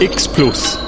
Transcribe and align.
X 0.00 0.28
Plus. 0.28 0.78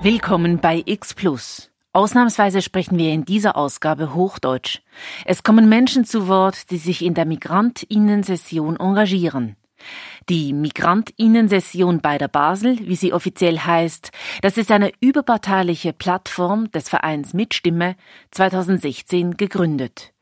Willkommen 0.00 0.60
bei 0.60 0.80
X 0.86 1.12
Plus. 1.12 1.72
Ausnahmsweise 1.92 2.62
sprechen 2.62 2.96
wir 2.98 3.12
in 3.12 3.24
dieser 3.24 3.56
Ausgabe 3.56 4.14
Hochdeutsch. 4.14 4.78
Es 5.24 5.42
kommen 5.42 5.68
Menschen 5.68 6.04
zu 6.04 6.28
Wort, 6.28 6.70
die 6.70 6.76
sich 6.76 7.04
in 7.04 7.14
der 7.14 7.24
Migrantinnen-Session 7.24 8.76
engagieren. 8.78 9.56
Die 10.28 10.52
Migrantinnen-Session 10.52 12.00
bei 12.00 12.16
der 12.16 12.28
Basel, 12.28 12.78
wie 12.78 12.94
sie 12.94 13.12
offiziell 13.12 13.58
heißt, 13.58 14.12
das 14.40 14.56
ist 14.56 14.70
eine 14.70 14.92
überparteiliche 15.00 15.92
Plattform 15.92 16.70
des 16.70 16.88
Vereins 16.88 17.34
Mitstimme, 17.34 17.96
2016 18.30 19.36
gegründet. 19.36 20.12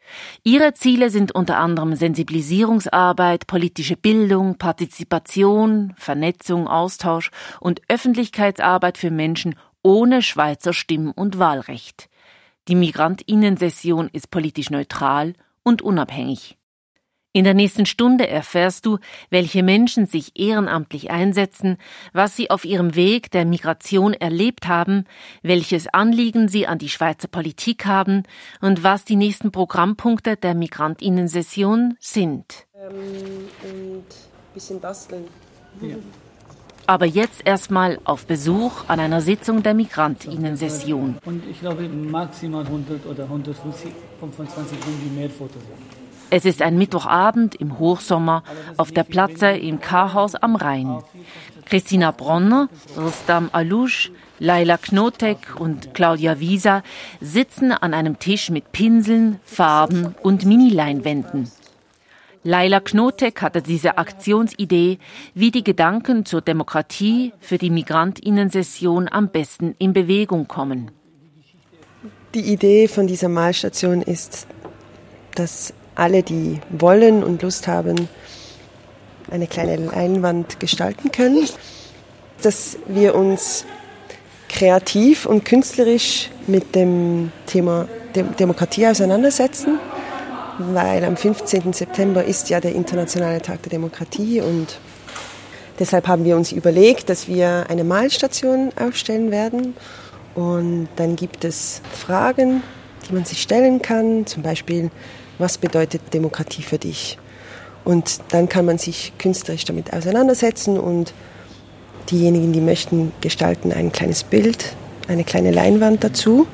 Ihre 0.45 0.75
Ziele 0.75 1.11
sind 1.11 1.34
unter 1.34 1.59
anderem 1.59 1.95
Sensibilisierungsarbeit, 1.95 3.46
politische 3.46 3.96
Bildung, 3.96 4.58
Partizipation, 4.58 5.95
Vernetzung, 5.96 6.68
Austausch 6.68 7.30
und 7.61 7.80
Öffentlichkeitsarbeit 7.88 8.99
für 8.99 9.11
Menschen 9.11 9.54
ohne 9.82 10.22
Schweizer 10.22 10.72
Stimm- 10.72 11.13
und 11.13 11.39
Wahlrecht. 11.39 12.08
Die 12.68 12.75
Migrantinnen-Session 12.75 14.11
ist 14.13 14.30
politisch 14.30 14.71
neutral 14.71 15.32
und 15.63 15.80
unabhängig. 15.80 16.57
In 17.39 17.45
der 17.45 17.55
nächsten 17.55 17.87
Stunde 17.87 18.27
erfährst 18.27 18.85
du, 18.85 18.99
welche 19.31 19.63
Menschen 19.63 20.07
sich 20.07 20.33
ehrenamtlich 20.41 21.13
einsetzen, 21.13 21.77
was 22.13 22.35
sie 22.35 22.51
auf 22.51 22.64
ihrem 22.64 22.97
Weg 22.97 23.31
der 23.31 23.45
Migration 23.45 24.13
erlebt 24.13 24.67
haben, 24.67 25.05
welches 25.43 25.87
Anliegen 25.87 26.49
sie 26.49 26.67
an 26.67 26.79
die 26.79 26.89
Schweizer 26.89 27.29
Politik 27.29 27.87
haben 27.87 28.25
und 28.61 28.83
was 28.83 29.05
die 29.05 29.14
nächsten 29.14 29.53
Programmpunkte 29.53 30.37
der 30.37 30.55
Migrantinnensession 30.55 31.97
sind. 32.01 32.67
Ähm, 32.75 33.47
und 33.62 34.06
bisschen 34.53 34.81
basteln. 34.81 35.23
Ja. 35.81 35.95
Aber 36.89 37.06
jetzt 37.06 37.47
erstmal 37.47 38.00
auf 38.03 38.27
Besuch 38.27 38.89
an 38.89 38.98
einer 38.98 39.20
Sitzung 39.20 39.62
der 39.62 39.75
Migrantinnensession. 39.75 41.19
Und 41.25 41.48
ich 41.48 41.61
glaube 41.61 41.89
maximal 41.89 42.64
100 42.67 43.06
oder 43.06 43.23
125 43.23 44.78
mehr 45.14 45.30
Fotos. 45.30 45.62
Es 46.30 46.44
ist 46.44 46.60
ein 46.60 46.76
Mittwochabend 46.76 47.54
im 47.54 47.78
Hochsommer 47.78 48.42
auf 48.76 48.92
der 48.92 49.04
Platze 49.04 49.48
im 49.48 49.80
Karhaus 49.80 50.34
am 50.34 50.56
Rhein. 50.56 51.02
Christina 51.64 52.10
Bronner, 52.10 52.68
Rustam 52.96 53.48
Alusch, 53.52 54.10
Laila 54.38 54.76
Knotek 54.76 55.58
und 55.58 55.94
Claudia 55.94 56.38
Wieser 56.38 56.82
sitzen 57.20 57.72
an 57.72 57.94
einem 57.94 58.18
Tisch 58.18 58.50
mit 58.50 58.72
Pinseln, 58.72 59.40
Farben 59.44 60.14
und 60.22 60.44
Minileinwänden. 60.44 61.50
Laila 62.44 62.80
Knotek 62.80 63.42
hatte 63.42 63.62
diese 63.62 63.98
Aktionsidee, 63.98 64.98
wie 65.34 65.50
die 65.50 65.64
Gedanken 65.64 66.24
zur 66.24 66.40
Demokratie 66.40 67.32
für 67.40 67.58
die 67.58 67.70
Migrantinnensession 67.70 69.08
am 69.08 69.28
besten 69.28 69.74
in 69.78 69.92
Bewegung 69.92 70.46
kommen. 70.46 70.90
Die 72.34 72.52
Idee 72.52 72.86
von 72.88 73.06
dieser 73.06 73.28
Malstation 73.28 74.02
ist, 74.02 74.46
dass 75.34 75.74
alle, 75.98 76.22
die 76.22 76.60
wollen 76.70 77.24
und 77.24 77.42
Lust 77.42 77.66
haben, 77.66 78.08
eine 79.30 79.46
kleine 79.46 79.77
Leinwand 79.77 80.60
gestalten 80.60 81.12
können, 81.12 81.46
dass 82.42 82.78
wir 82.86 83.14
uns 83.14 83.64
kreativ 84.48 85.27
und 85.27 85.44
künstlerisch 85.44 86.30
mit 86.46 86.74
dem 86.74 87.32
Thema 87.46 87.86
Demokratie 88.14 88.86
auseinandersetzen, 88.86 89.78
weil 90.58 91.05
am 91.05 91.16
15. 91.16 91.72
September 91.72 92.24
ist 92.24 92.48
ja 92.48 92.60
der 92.60 92.74
internationale 92.74 93.42
Tag 93.42 93.62
der 93.64 93.70
Demokratie 93.70 94.40
und 94.40 94.78
deshalb 95.78 96.08
haben 96.08 96.24
wir 96.24 96.36
uns 96.36 96.52
überlegt, 96.52 97.10
dass 97.10 97.28
wir 97.28 97.66
eine 97.68 97.84
Malstation 97.84 98.70
aufstellen 98.80 99.30
werden 99.30 99.74
und 100.34 100.88
dann 100.96 101.16
gibt 101.16 101.44
es 101.44 101.83
Fragen, 101.92 102.62
die 103.09 103.14
man 103.14 103.25
sich 103.25 103.42
stellen 103.42 103.83
kann, 103.83 104.27
zum 104.27 104.42
Beispiel 104.42 104.91
was 105.39 105.58
bedeutet 105.58 106.02
Demokratie 106.13 106.63
für 106.63 106.79
dich? 106.79 107.19
Und 107.85 108.20
dann 108.30 108.48
kann 108.48 108.64
man 108.64 108.79
sich 108.79 109.13
künstlerisch 109.19 109.64
damit 109.64 109.92
auseinandersetzen 109.92 110.79
und 110.79 111.14
diejenigen, 112.11 112.52
die 112.52 112.61
möchten, 112.61 113.13
gestalten 113.20 113.73
ein 113.73 113.92
kleines 113.92 114.24
Bild, 114.24 114.74
eine 115.07 115.24
kleine 115.24 115.52
Leinwand 115.52 116.05
dazu. 116.05 116.47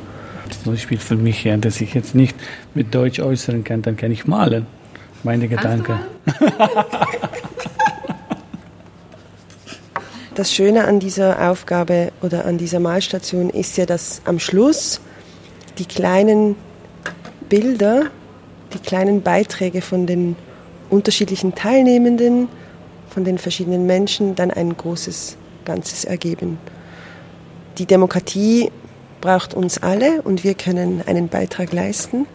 Zum 0.62 0.72
Beispiel 0.72 0.98
für 0.98 1.16
mich, 1.16 1.44
ja, 1.44 1.56
dass 1.56 1.80
ich 1.80 1.94
jetzt 1.94 2.14
nicht 2.14 2.36
mit 2.74 2.94
Deutsch 2.94 3.18
äußern 3.20 3.64
kann, 3.64 3.82
dann 3.82 3.96
kann 3.96 4.12
ich 4.12 4.26
malen. 4.26 4.66
Meine 5.22 5.48
Gedanken. 5.48 5.98
Das 10.34 10.52
Schöne 10.52 10.84
an 10.84 10.98
dieser 10.98 11.48
Aufgabe 11.48 12.10
oder 12.20 12.44
an 12.44 12.58
dieser 12.58 12.80
Malstation 12.80 13.50
ist 13.50 13.76
ja, 13.76 13.86
dass 13.86 14.20
am 14.24 14.40
Schluss 14.40 15.00
die 15.78 15.86
kleinen 15.86 16.56
Bilder 17.48 18.10
die 18.74 18.78
kleinen 18.78 19.22
Beiträge 19.22 19.80
von 19.80 20.06
den 20.06 20.36
unterschiedlichen 20.90 21.54
Teilnehmenden, 21.54 22.48
von 23.08 23.24
den 23.24 23.38
verschiedenen 23.38 23.86
Menschen 23.86 24.34
dann 24.34 24.50
ein 24.50 24.76
großes 24.76 25.36
Ganzes 25.64 26.04
ergeben. 26.04 26.58
Die 27.78 27.86
Demokratie 27.86 28.70
braucht 29.20 29.54
uns 29.54 29.78
alle 29.78 30.22
und 30.22 30.44
wir 30.44 30.54
können 30.54 31.02
einen 31.06 31.28
Beitrag 31.28 31.72
leisten 31.72 32.26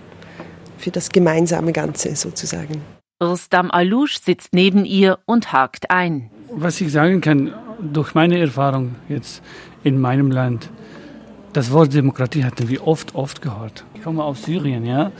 für 0.77 0.91
das 0.91 1.11
gemeinsame 1.11 1.73
Ganze 1.73 2.15
sozusagen. 2.15 2.81
Rustam 3.21 3.69
Alush 3.69 4.19
sitzt 4.21 4.53
neben 4.53 4.85
ihr 4.85 5.19
und 5.25 5.51
hakt 5.51 5.91
ein. 5.91 6.31
Was 6.51 6.79
ich 6.79 6.91
sagen 6.91 7.21
kann, 7.21 7.53
durch 7.79 8.15
meine 8.15 8.39
Erfahrung 8.39 8.95
jetzt 9.09 9.43
in 9.83 9.99
meinem 9.99 10.31
Land, 10.31 10.69
das 11.53 11.71
Wort 11.71 11.93
Demokratie 11.93 12.43
hatten 12.43 12.69
wir 12.69 12.85
oft, 12.85 13.15
oft 13.15 13.41
gehört. 13.41 13.83
Ich 13.95 14.03
komme 14.03 14.23
aus 14.23 14.43
Syrien, 14.43 14.85
ja. 14.85 15.11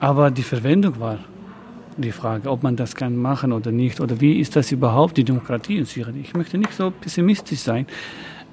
Aber 0.00 0.30
die 0.30 0.42
Verwendung 0.42 1.00
war 1.00 1.18
die 1.96 2.12
Frage, 2.12 2.50
ob 2.50 2.62
man 2.62 2.76
das 2.76 2.94
kann 2.94 3.16
machen 3.16 3.52
oder 3.52 3.72
nicht. 3.72 4.00
Oder 4.00 4.20
wie 4.20 4.38
ist 4.38 4.56
das 4.56 4.72
überhaupt, 4.72 5.16
die 5.16 5.24
Demokratie 5.24 5.78
in 5.78 5.84
Syrien? 5.84 6.20
Ich 6.20 6.34
möchte 6.34 6.58
nicht 6.58 6.74
so 6.74 6.90
pessimistisch 6.90 7.60
sein. 7.60 7.86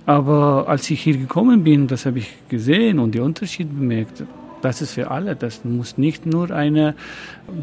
Aber 0.05 0.65
als 0.67 0.89
ich 0.89 1.01
hier 1.01 1.17
gekommen 1.17 1.63
bin, 1.63 1.87
das 1.87 2.05
habe 2.05 2.19
ich 2.19 2.33
gesehen 2.49 2.99
und 2.99 3.13
die 3.13 3.19
Unterschiede 3.19 3.71
bemerkt. 3.73 4.23
Das 4.61 4.81
ist 4.81 4.94
für 4.94 5.09
alle. 5.09 5.35
Das 5.35 5.66
muss 5.66 5.97
nicht 5.97 6.25
nur 6.25 6.51
eine, 6.51 6.94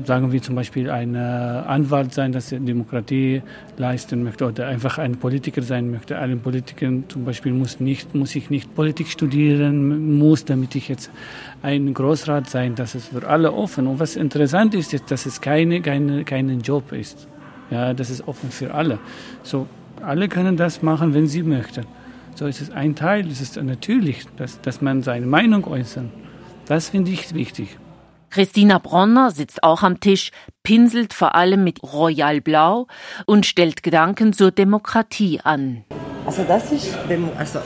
sagen 0.05 0.33
wir 0.33 0.43
zum 0.43 0.57
Beispiel, 0.57 0.91
ein 0.91 1.15
Anwalt 1.15 2.13
sein, 2.13 2.33
das 2.33 2.49
Demokratie 2.49 3.43
leisten 3.77 4.23
möchte 4.25 4.47
oder 4.47 4.67
einfach 4.67 4.99
ein 4.99 5.17
Politiker 5.17 5.63
sein 5.63 5.91
möchte. 5.91 6.19
Ein 6.19 6.41
Politiker 6.41 6.91
zum 7.09 7.25
Beispiel 7.25 7.53
muss 7.53 7.79
nicht, 7.79 8.15
muss 8.15 8.35
ich 8.35 8.51
nicht 8.51 8.75
Politik 8.75 9.09
studieren 9.09 10.19
muss, 10.19 10.45
damit 10.45 10.75
ich 10.75 10.89
jetzt 10.89 11.11
ein 11.63 11.95
Großrat 11.95 12.51
sein. 12.51 12.75
Das 12.75 12.95
ist 12.95 13.09
für 13.09 13.27
alle 13.27 13.53
offen. 13.53 13.87
Und 13.87 14.01
was 14.01 14.17
interessant 14.17 14.75
ist, 14.75 14.93
ist, 14.93 15.11
dass 15.11 15.27
es 15.27 15.41
keine, 15.41 15.81
keine, 15.81 16.25
keinen 16.25 16.61
Job 16.61 16.93
ist. 16.93 17.29
Ja, 17.71 17.95
das 17.95 18.11
ist 18.11 18.27
offen 18.27 18.51
für 18.51 18.75
alle. 18.75 18.99
So, 19.43 19.67
alle 20.03 20.29
können 20.29 20.57
das 20.57 20.83
machen, 20.83 21.15
wenn 21.15 21.27
sie 21.27 21.43
möchten. 21.43 21.85
So 22.35 22.47
ist 22.47 22.61
es 22.61 22.71
ein 22.71 22.95
Teil. 22.95 23.27
Es 23.29 23.41
ist 23.41 23.61
natürlich, 23.63 24.25
dass, 24.37 24.61
dass 24.61 24.81
man 24.81 25.03
seine 25.03 25.27
Meinung 25.27 25.65
äußert. 25.65 26.07
Das 26.69 26.91
finde 26.91 27.11
ich 27.11 27.33
wichtig. 27.35 27.79
Christina 28.31 28.79
Bronner 28.79 29.31
sitzt 29.31 29.63
auch 29.63 29.83
am 29.83 30.01
Tisch, 30.01 30.33
pinselt 30.63 31.15
vor 31.15 31.35
allem 31.35 31.65
mit 31.65 31.83
Royal 31.83 32.43
Blau 32.43 32.87
und 33.25 33.47
stellt 33.47 33.83
Gedanken 33.83 34.35
zur 34.35 34.51
Demokratie 34.51 35.41
an. 35.43 35.85
Also 36.27 36.45
das 36.47 36.71
ist 36.71 36.95
also 37.39 37.61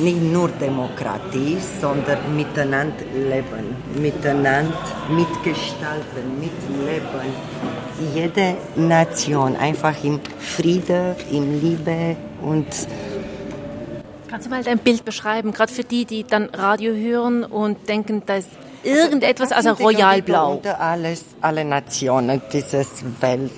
nicht 0.00 0.20
nur 0.20 0.48
Demokratie, 0.48 1.58
sondern 1.80 2.18
miteinander 2.34 3.04
leben, 3.14 3.76
miteinander 4.02 4.76
mitgestalten, 5.08 6.40
mitleben. 6.40 7.32
Jede 8.12 8.56
Nation 8.74 9.54
einfach 9.54 10.02
im 10.02 10.18
Friede, 10.40 11.14
in 11.30 11.60
Liebe 11.60 12.16
und 12.42 12.66
Kannst 14.30 14.46
du 14.46 14.50
mal 14.50 14.62
dein 14.62 14.78
Bild 14.78 15.04
beschreiben, 15.04 15.50
gerade 15.50 15.72
für 15.72 15.82
die, 15.82 16.04
die 16.04 16.22
dann 16.22 16.50
Radio 16.50 16.94
hören 16.94 17.42
und 17.42 17.88
denken, 17.88 18.22
da 18.26 18.36
ist 18.36 18.48
irgendetwas, 18.84 19.50
also, 19.50 19.70
also 19.70 19.82
royalblau. 19.82 20.52
Unter 20.52 20.80
alles, 20.80 21.24
alle 21.40 21.64
Nationen 21.64 22.40
dieses 22.52 23.02
Welt, 23.20 23.50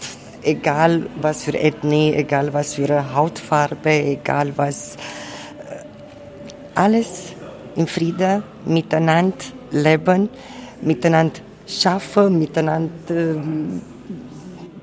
egal 0.42 1.10
was 1.20 1.44
für 1.44 1.52
Ethnie, 1.52 2.14
egal 2.14 2.54
was 2.54 2.72
für 2.76 3.14
Hautfarbe, 3.14 3.90
egal 3.90 4.56
was, 4.56 4.96
äh, 4.96 5.84
alles 6.74 7.34
im 7.76 7.86
Frieden, 7.86 8.42
miteinander 8.64 9.36
leben, 9.72 10.30
miteinander 10.80 11.40
schaffen, 11.66 12.38
miteinander 12.38 13.10
ähm, 13.10 13.82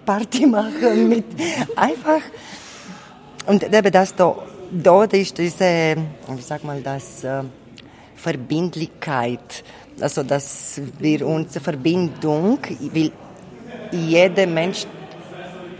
Party 0.06 0.46
machen, 0.58 1.10
mit 1.10 1.26
einfach 1.76 2.22
und 3.48 3.64
eben 3.64 3.92
das 3.92 4.14
da 4.14 4.36
dort 4.71 5.13
ist 5.13 5.38
diese, 5.38 5.95
wie 6.27 6.42
sag 6.42 6.63
mal, 6.63 6.81
das 6.81 7.24
äh, 7.24 7.44
Verbindlichkeit, 8.16 9.63
also 10.00 10.24
dass 10.24 10.81
wir 11.00 11.25
unsere 11.25 11.63
Verbindung, 11.63 12.60
weil 12.94 13.12
jeder 13.92 14.48
Mensch 14.48 14.86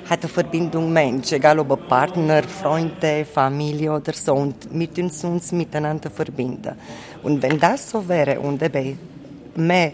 hat 0.10 0.22
eine 0.22 0.30
Verbindung 0.30 0.92
Mensch, 0.92 1.32
egal 1.34 1.60
ob 1.60 1.88
Partner, 1.88 2.42
Freunde, 2.44 3.26
Familie 3.26 3.94
oder 3.94 4.14
so, 4.14 4.34
und 4.34 4.74
mit 4.74 4.98
uns 4.98 5.24
uns 5.24 5.52
miteinander 5.52 6.10
verbinden. 6.10 6.76
Und 7.22 7.42
wenn 7.44 7.60
das 7.60 7.92
so 7.92 8.08
wäre 8.08 8.40
und 8.40 8.62
eben 8.64 8.98
mehr 9.56 9.94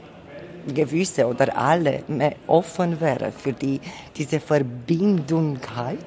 gewisse 0.73 1.27
oder 1.27 1.55
alle 1.57 2.03
mehr 2.07 2.35
offen 2.47 2.99
wären 2.99 3.33
für 3.33 3.51
die, 3.51 3.79
diese 4.15 4.39
Verbindungkeit, 4.39 5.99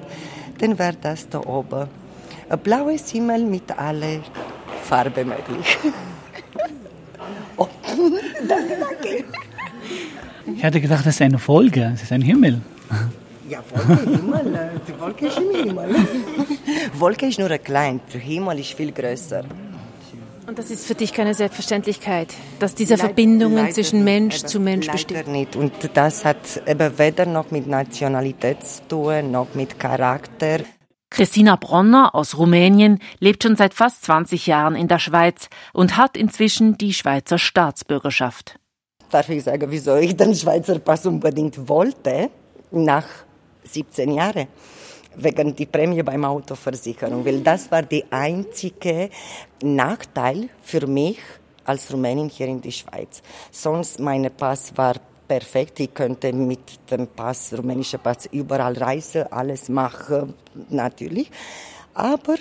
dann 0.57 0.77
wäre 0.77 0.97
das 0.99 1.29
da 1.29 1.39
oben 1.45 1.87
ein 2.49 2.59
blaues 2.59 3.09
Himmel 3.09 3.45
mit 3.45 3.71
aller 3.77 4.21
Farbe 4.83 5.23
möglich. 5.23 5.77
oh, 7.57 7.67
danke, 8.47 8.77
danke. 8.79 9.23
Ich 10.55 10.63
hatte 10.63 10.81
gedacht, 10.81 11.05
das 11.05 11.15
ist 11.15 11.21
eine 11.21 11.37
Folge, 11.37 11.91
das 11.91 12.03
ist 12.03 12.11
ein 12.11 12.21
Himmel. 12.21 12.61
Ja, 13.47 13.63
Wolke, 13.71 14.03
Himmel, 14.03 14.71
die 14.87 14.99
Wolke 14.99 15.27
ist 15.27 15.37
im 15.37 15.55
Himmel. 15.55 15.95
Wolke 16.93 17.27
ist 17.27 17.39
nur 17.39 17.49
ein 17.49 17.63
klein, 17.63 17.99
der 18.13 18.19
Himmel 18.19 18.59
ist 18.59 18.73
viel 18.73 18.91
größer. 18.91 19.43
Und 20.47 20.57
das 20.57 20.71
ist 20.71 20.87
für 20.87 20.95
dich 20.95 21.13
keine 21.13 21.35
Selbstverständlichkeit, 21.35 22.33
dass 22.57 22.73
diese 22.73 22.95
Leid, 22.95 23.01
Verbindungen 23.01 23.71
zwischen 23.71 24.03
Mensch 24.03 24.39
eben, 24.39 24.47
zu 24.47 24.59
Mensch 24.59 24.87
bestehen? 24.87 25.31
nicht. 25.31 25.55
Und 25.55 25.71
das 25.93 26.25
hat 26.25 26.37
eben 26.65 26.97
weder 26.97 27.27
noch 27.27 27.51
mit 27.51 27.67
Nationalität 27.67 28.65
zu 28.65 28.87
tun, 28.87 29.31
noch 29.31 29.53
mit 29.53 29.79
Charakter. 29.79 30.61
Christina 31.09 31.55
Bronner 31.55 32.13
aus 32.13 32.37
Rumänien 32.37 32.99
lebt 33.19 33.43
schon 33.43 33.55
seit 33.55 33.73
fast 33.73 34.03
20 34.05 34.47
Jahren 34.47 34.75
in 34.75 34.87
der 34.87 34.99
Schweiz 34.99 35.49
und 35.73 35.97
hat 35.97 36.15
inzwischen 36.15 36.77
die 36.77 36.93
Schweizer 36.93 37.37
Staatsbürgerschaft. 37.37 38.59
Darf 39.09 39.27
ich 39.29 39.43
sagen, 39.43 39.71
wieso 39.71 39.95
ich 39.95 40.15
den 40.15 40.35
Schweizer 40.35 40.77
Pass 40.77 41.05
unbedingt 41.05 41.67
wollte, 41.67 42.29
nach 42.71 43.05
17 43.63 44.11
Jahren? 44.11 44.47
wegen 45.15 45.55
die 45.55 45.65
Prämie 45.65 46.03
beim 46.03 46.23
Autoversicherung, 46.25 47.25
weil 47.25 47.41
das 47.41 47.71
war 47.71 47.83
der 47.83 48.03
einzige 48.09 49.09
Nachteil 49.61 50.49
für 50.61 50.87
mich 50.87 51.19
als 51.65 51.91
Rumänin 51.91 52.29
hier 52.29 52.47
in 52.47 52.61
der 52.61 52.71
Schweiz. 52.71 53.21
Sonst 53.51 53.99
mein 53.99 54.29
Pass 54.35 54.75
war 54.75 54.95
perfekt. 55.29 55.79
Ich 55.79 55.93
könnte 55.93 56.33
mit 56.33 56.91
dem 56.91 57.07
Pass, 57.07 57.53
rumänischen 57.55 57.99
Pass, 57.99 58.25
überall 58.31 58.73
reisen, 58.73 59.31
alles 59.31 59.69
machen, 59.69 60.33
natürlich. 60.69 61.29
Aber 61.93 62.35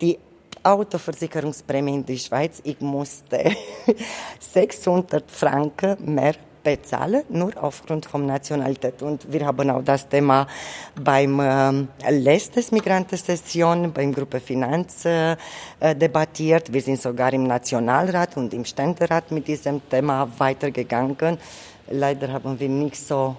die 0.00 0.18
Autoversicherungsprämie 0.62 1.94
in 1.94 2.04
der 2.04 2.16
Schweiz, 2.16 2.60
ich 2.64 2.80
musste 2.80 3.52
600 4.40 5.30
Franken 5.30 6.14
mehr 6.14 6.34
bezahlen, 6.64 7.22
nur 7.28 7.52
aufgrund 7.62 8.06
von 8.06 8.26
Nationalität. 8.26 9.00
Und 9.00 9.32
wir 9.32 9.46
haben 9.46 9.70
auch 9.70 9.84
das 9.84 10.08
Thema 10.08 10.48
beim 11.00 11.38
äh, 11.38 12.10
letzten 12.10 12.74
Migrantensession, 12.74 13.92
beim 13.92 14.12
Gruppe 14.12 14.40
Finanz 14.40 15.04
äh, 15.04 15.36
debattiert. 15.94 16.72
Wir 16.72 16.82
sind 16.82 17.00
sogar 17.00 17.32
im 17.32 17.44
Nationalrat 17.44 18.36
und 18.36 18.52
im 18.52 18.64
Ständerat 18.64 19.30
mit 19.30 19.46
diesem 19.46 19.88
Thema 19.88 20.28
weitergegangen. 20.38 21.38
Leider 21.88 22.32
haben 22.32 22.58
wir 22.58 22.68
nicht 22.68 22.96
so 22.96 23.36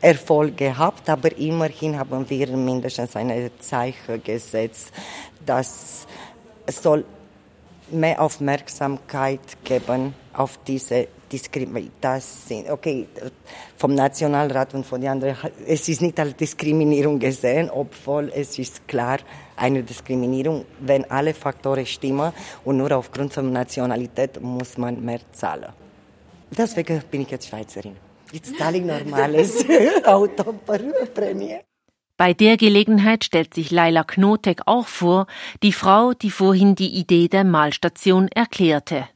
äh, 0.00 0.08
Erfolg 0.08 0.56
gehabt, 0.56 1.08
aber 1.08 1.36
immerhin 1.36 1.98
haben 1.98 2.28
wir 2.28 2.48
mindestens 2.56 3.14
ein 3.16 3.50
Zeichen 3.60 4.22
gesetzt, 4.22 4.92
dass 5.44 6.06
es 6.66 6.82
soll 6.82 7.04
mehr 7.90 8.20
Aufmerksamkeit 8.20 9.40
geben 9.64 10.14
auf 10.32 10.58
diese 10.66 11.08
Diskriminierung. 11.30 11.90
Okay, 12.70 13.06
vom 13.76 13.94
Nationalrat 13.94 14.74
und 14.74 14.84
von 14.84 15.00
den 15.00 15.10
anderen, 15.10 15.36
es 15.66 15.88
ist 15.88 16.02
nicht 16.02 16.18
als 16.18 16.36
Diskriminierung 16.36 17.18
gesehen, 17.18 17.70
obwohl 17.70 18.30
es 18.34 18.58
ist 18.58 18.86
klar 18.86 19.18
eine 19.56 19.82
Diskriminierung, 19.82 20.64
wenn 20.80 21.10
alle 21.10 21.34
Faktoren 21.34 21.86
stimmen 21.86 22.32
und 22.64 22.76
nur 22.76 22.92
aufgrund 22.92 23.32
von 23.32 23.52
Nationalität 23.52 24.40
muss 24.40 24.76
man 24.76 25.02
mehr 25.04 25.20
zahlen. 25.32 25.81
Deswegen 26.56 27.02
bin 27.10 27.22
ich 27.22 27.30
jetzt 27.30 27.48
Schweizerin. 27.48 27.96
Jetzt 28.32 28.56
zahle 28.56 28.78
ich 28.78 28.84
normales 29.04 29.64
Autoprämie. 30.04 31.58
Bei 32.16 32.34
der 32.34 32.56
Gelegenheit 32.56 33.24
stellt 33.24 33.54
sich 33.54 33.70
Laila 33.70 34.04
Knotek 34.04 34.62
auch 34.66 34.86
vor, 34.86 35.26
die 35.62 35.72
Frau, 35.72 36.12
die 36.12 36.30
vorhin 36.30 36.74
die 36.74 36.90
Idee 36.90 37.28
der 37.28 37.42
Malstation 37.42 38.28
erklärte. 38.28 39.08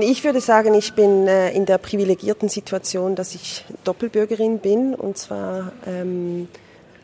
Ich 0.00 0.22
würde 0.24 0.40
sagen, 0.40 0.74
ich 0.74 0.94
bin 0.94 1.26
äh, 1.26 1.50
in 1.50 1.66
der 1.66 1.78
privilegierten 1.78 2.48
Situation, 2.48 3.16
dass 3.16 3.34
ich 3.34 3.64
Doppelbürgerin 3.82 4.58
bin. 4.60 4.94
Und 4.94 5.18
zwar 5.18 5.72
ähm, 5.86 6.48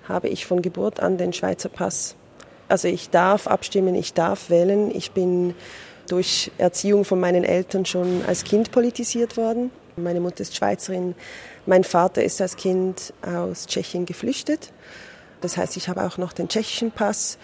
habe 0.08 0.28
ich 0.28 0.46
von 0.46 0.62
Geburt 0.62 1.00
an 1.00 1.18
den 1.18 1.32
Schweizer 1.32 1.68
Pass. 1.68 2.14
Also 2.68 2.86
ich 2.86 3.10
darf 3.10 3.48
abstimmen, 3.48 3.96
ich 3.96 4.14
darf 4.14 4.50
wählen. 4.50 4.94
Ich 4.94 5.10
bin 5.10 5.54
durch 6.10 6.50
Erziehung 6.58 7.04
von 7.04 7.20
meinen 7.20 7.44
Eltern 7.44 7.86
schon 7.86 8.24
als 8.26 8.44
Kind 8.44 8.70
politisiert 8.70 9.36
worden. 9.36 9.70
Meine 9.96 10.20
Mutter 10.20 10.40
ist 10.40 10.56
Schweizerin, 10.56 11.14
mein 11.66 11.84
Vater 11.84 12.22
ist 12.22 12.40
als 12.40 12.56
Kind 12.56 13.12
aus 13.22 13.66
Tschechien 13.66 14.06
geflüchtet. 14.06 14.72
Das 15.40 15.56
heißt, 15.56 15.76
ich 15.76 15.88
habe 15.88 16.04
auch 16.04 16.18
noch 16.18 16.32
den 16.32 16.48
tschechischen 16.48 16.90
Pass, 16.90 17.38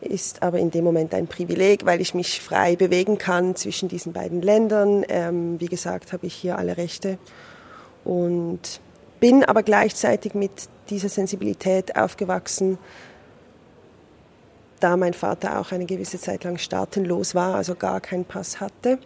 ist 0.00 0.42
aber 0.42 0.58
in 0.58 0.70
dem 0.70 0.84
Moment 0.84 1.14
ein 1.14 1.26
Privileg, 1.26 1.84
weil 1.84 2.00
ich 2.00 2.14
mich 2.14 2.40
frei 2.40 2.76
bewegen 2.76 3.18
kann 3.18 3.54
zwischen 3.54 3.88
diesen 3.88 4.12
beiden 4.12 4.42
Ländern. 4.42 5.04
Ähm, 5.08 5.60
wie 5.60 5.66
gesagt, 5.66 6.12
habe 6.12 6.26
ich 6.26 6.34
hier 6.34 6.58
alle 6.58 6.76
Rechte 6.76 7.18
und 8.04 8.80
bin 9.20 9.44
aber 9.44 9.62
gleichzeitig 9.62 10.34
mit 10.34 10.50
dieser 10.88 11.08
Sensibilität 11.08 11.96
aufgewachsen, 11.96 12.78
da 14.80 14.96
mein 14.96 15.14
Vater 15.14 15.60
auch 15.60 15.72
eine 15.72 15.86
gewisse 15.86 16.18
Zeit 16.18 16.44
lang 16.44 16.58
staatenlos 16.58 17.34
war, 17.34 17.54
also 17.54 17.74
gar 17.74 18.00
keinen 18.00 18.24
Pass 18.24 18.60
hatte, 18.60 18.98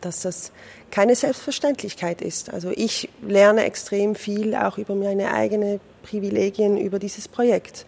dass 0.00 0.22
das 0.22 0.52
keine 0.90 1.16
Selbstverständlichkeit 1.16 2.22
ist. 2.22 2.52
Also 2.52 2.70
ich 2.74 3.08
lerne 3.22 3.64
extrem 3.64 4.14
viel 4.14 4.54
auch 4.54 4.78
über 4.78 4.94
meine 4.94 5.32
eigene 5.32 5.80
Privilegien 6.02 6.76
über 6.76 6.98
dieses 6.98 7.28
Projekt. 7.28 7.86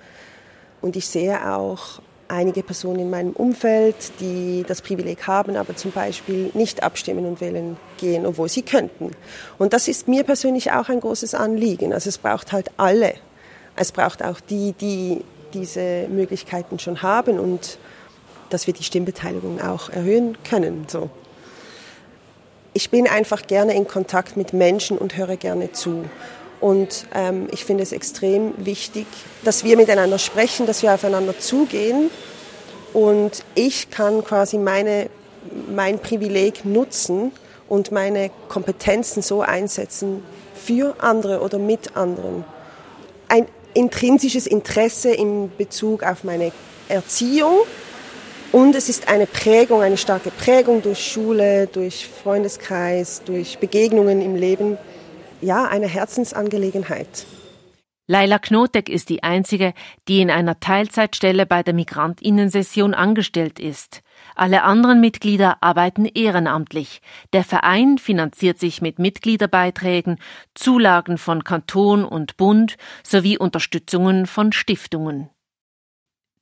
Und 0.80 0.96
ich 0.96 1.06
sehe 1.06 1.54
auch 1.54 2.00
einige 2.28 2.62
Personen 2.62 3.00
in 3.00 3.10
meinem 3.10 3.32
Umfeld, 3.32 3.96
die 4.20 4.64
das 4.66 4.82
Privileg 4.82 5.26
haben, 5.26 5.56
aber 5.56 5.76
zum 5.76 5.92
Beispiel 5.92 6.50
nicht 6.54 6.82
abstimmen 6.82 7.24
und 7.26 7.40
wählen 7.40 7.76
gehen, 7.96 8.26
obwohl 8.26 8.48
sie 8.48 8.62
könnten. 8.62 9.12
Und 9.56 9.72
das 9.72 9.88
ist 9.88 10.08
mir 10.08 10.24
persönlich 10.24 10.72
auch 10.72 10.88
ein 10.88 11.00
großes 11.00 11.34
Anliegen. 11.34 11.92
Also 11.92 12.08
es 12.08 12.18
braucht 12.18 12.52
halt 12.52 12.70
alle. 12.76 13.14
Es 13.76 13.92
braucht 13.92 14.22
auch 14.22 14.40
die, 14.40 14.72
die 14.72 15.24
diese 15.54 16.06
Möglichkeiten 16.08 16.78
schon 16.78 17.02
haben 17.02 17.38
und 17.38 17.78
dass 18.50 18.66
wir 18.66 18.74
die 18.74 18.84
Stimmbeteiligung 18.84 19.60
auch 19.60 19.90
erhöhen 19.90 20.36
können. 20.48 20.86
So. 20.88 21.10
Ich 22.72 22.90
bin 22.90 23.06
einfach 23.06 23.46
gerne 23.46 23.74
in 23.74 23.86
Kontakt 23.86 24.36
mit 24.36 24.52
Menschen 24.52 24.98
und 24.98 25.16
höre 25.16 25.36
gerne 25.36 25.72
zu. 25.72 26.04
Und 26.60 27.06
ähm, 27.14 27.48
ich 27.52 27.64
finde 27.64 27.82
es 27.82 27.92
extrem 27.92 28.54
wichtig, 28.56 29.06
dass 29.44 29.64
wir 29.64 29.76
miteinander 29.76 30.18
sprechen, 30.18 30.66
dass 30.66 30.82
wir 30.82 30.92
aufeinander 30.92 31.38
zugehen. 31.38 32.10
Und 32.92 33.44
ich 33.54 33.90
kann 33.90 34.24
quasi 34.24 34.58
meine, 34.58 35.08
mein 35.74 35.98
Privileg 35.98 36.64
nutzen 36.64 37.32
und 37.68 37.92
meine 37.92 38.30
Kompetenzen 38.48 39.22
so 39.22 39.42
einsetzen 39.42 40.22
für 40.54 40.96
andere 40.98 41.40
oder 41.40 41.58
mit 41.58 41.96
anderen. 41.96 42.44
Ein 43.28 43.46
intrinsisches 43.78 44.46
Interesse 44.46 45.10
in 45.10 45.50
Bezug 45.56 46.02
auf 46.02 46.24
meine 46.24 46.52
Erziehung 46.88 47.60
und 48.50 48.74
es 48.74 48.88
ist 48.88 49.08
eine 49.08 49.26
Prägung, 49.26 49.82
eine 49.82 49.98
starke 49.98 50.30
Prägung 50.30 50.82
durch 50.82 51.06
Schule, 51.06 51.66
durch 51.66 52.06
Freundeskreis, 52.06 53.22
durch 53.24 53.58
Begegnungen 53.58 54.22
im 54.22 54.34
Leben 54.34 54.78
ja, 55.42 55.66
eine 55.66 55.86
Herzensangelegenheit. 55.86 57.26
Laila 58.06 58.38
Knotek 58.38 58.88
ist 58.88 59.10
die 59.10 59.22
einzige, 59.22 59.74
die 60.08 60.22
in 60.22 60.30
einer 60.30 60.58
Teilzeitstelle 60.60 61.44
bei 61.44 61.62
der 61.62 61.74
Migrantinnensession 61.74 62.94
angestellt 62.94 63.60
ist. 63.60 64.00
Alle 64.38 64.62
anderen 64.62 65.00
Mitglieder 65.00 65.64
arbeiten 65.64 66.04
ehrenamtlich. 66.04 67.02
Der 67.32 67.42
Verein 67.42 67.98
finanziert 67.98 68.60
sich 68.60 68.80
mit 68.80 69.00
Mitgliederbeiträgen, 69.00 70.20
Zulagen 70.54 71.18
von 71.18 71.42
Kanton 71.42 72.04
und 72.04 72.36
Bund 72.36 72.76
sowie 73.02 73.36
Unterstützungen 73.36 74.26
von 74.26 74.52
Stiftungen. 74.52 75.28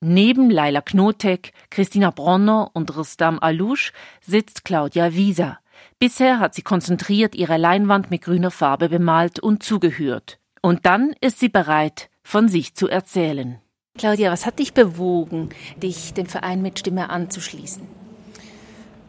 Neben 0.00 0.50
Laila 0.50 0.82
Knotek, 0.82 1.52
Christina 1.70 2.10
Bronner 2.10 2.70
und 2.74 2.94
Rustam 2.94 3.38
Alouche 3.40 3.92
sitzt 4.20 4.66
Claudia 4.66 5.14
Wieser. 5.14 5.58
Bisher 5.98 6.38
hat 6.38 6.54
sie 6.54 6.62
konzentriert 6.62 7.34
ihre 7.34 7.56
Leinwand 7.56 8.10
mit 8.10 8.20
grüner 8.20 8.50
Farbe 8.50 8.90
bemalt 8.90 9.40
und 9.40 9.62
zugehört. 9.62 10.38
Und 10.60 10.84
dann 10.84 11.14
ist 11.22 11.40
sie 11.40 11.48
bereit, 11.48 12.10
von 12.22 12.48
sich 12.48 12.74
zu 12.74 12.88
erzählen. 12.88 13.58
Claudia, 13.98 14.30
was 14.30 14.46
hat 14.46 14.58
dich 14.58 14.74
bewogen, 14.74 15.50
dich 15.82 16.12
dem 16.14 16.26
Verein 16.26 16.62
mit 16.62 16.78
Stimme 16.78 17.10
anzuschließen? 17.10 17.82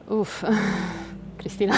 Uff, 0.10 0.46
Christina. 1.38 1.76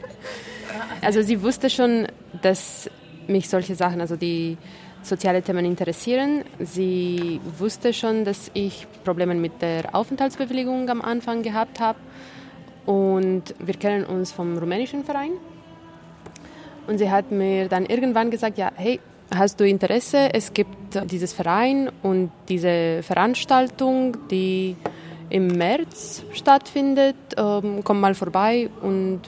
also 1.02 1.22
sie 1.22 1.42
wusste 1.42 1.68
schon, 1.68 2.08
dass 2.42 2.90
mich 3.26 3.48
solche 3.48 3.74
Sachen, 3.74 4.00
also 4.00 4.16
die 4.16 4.56
soziale 5.02 5.42
Themen 5.42 5.64
interessieren. 5.64 6.44
Sie 6.58 7.40
wusste 7.58 7.92
schon, 7.92 8.24
dass 8.24 8.50
ich 8.54 8.86
Probleme 9.04 9.34
mit 9.34 9.60
der 9.62 9.94
Aufenthaltsbewilligung 9.94 10.88
am 10.88 11.02
Anfang 11.02 11.42
gehabt 11.42 11.80
habe. 11.80 11.98
Und 12.86 13.54
wir 13.58 13.74
kennen 13.74 14.04
uns 14.04 14.32
vom 14.32 14.56
rumänischen 14.56 15.04
Verein. 15.04 15.32
Und 16.86 16.98
sie 16.98 17.10
hat 17.10 17.30
mir 17.30 17.68
dann 17.68 17.84
irgendwann 17.84 18.30
gesagt, 18.30 18.56
ja, 18.56 18.72
hey, 18.74 18.98
hast 19.34 19.60
du 19.60 19.66
Interesse? 19.66 20.32
Es 20.32 20.52
gibt 20.52 20.94
dieses 21.10 21.32
Verein 21.32 21.90
und 22.02 22.30
diese 22.48 23.02
Veranstaltung, 23.02 24.16
die 24.30 24.76
im 25.30 25.48
März 25.48 26.24
stattfindet. 26.32 27.16
Ähm, 27.36 27.80
komm 27.84 28.00
mal 28.00 28.14
vorbei 28.14 28.70
und 28.82 29.20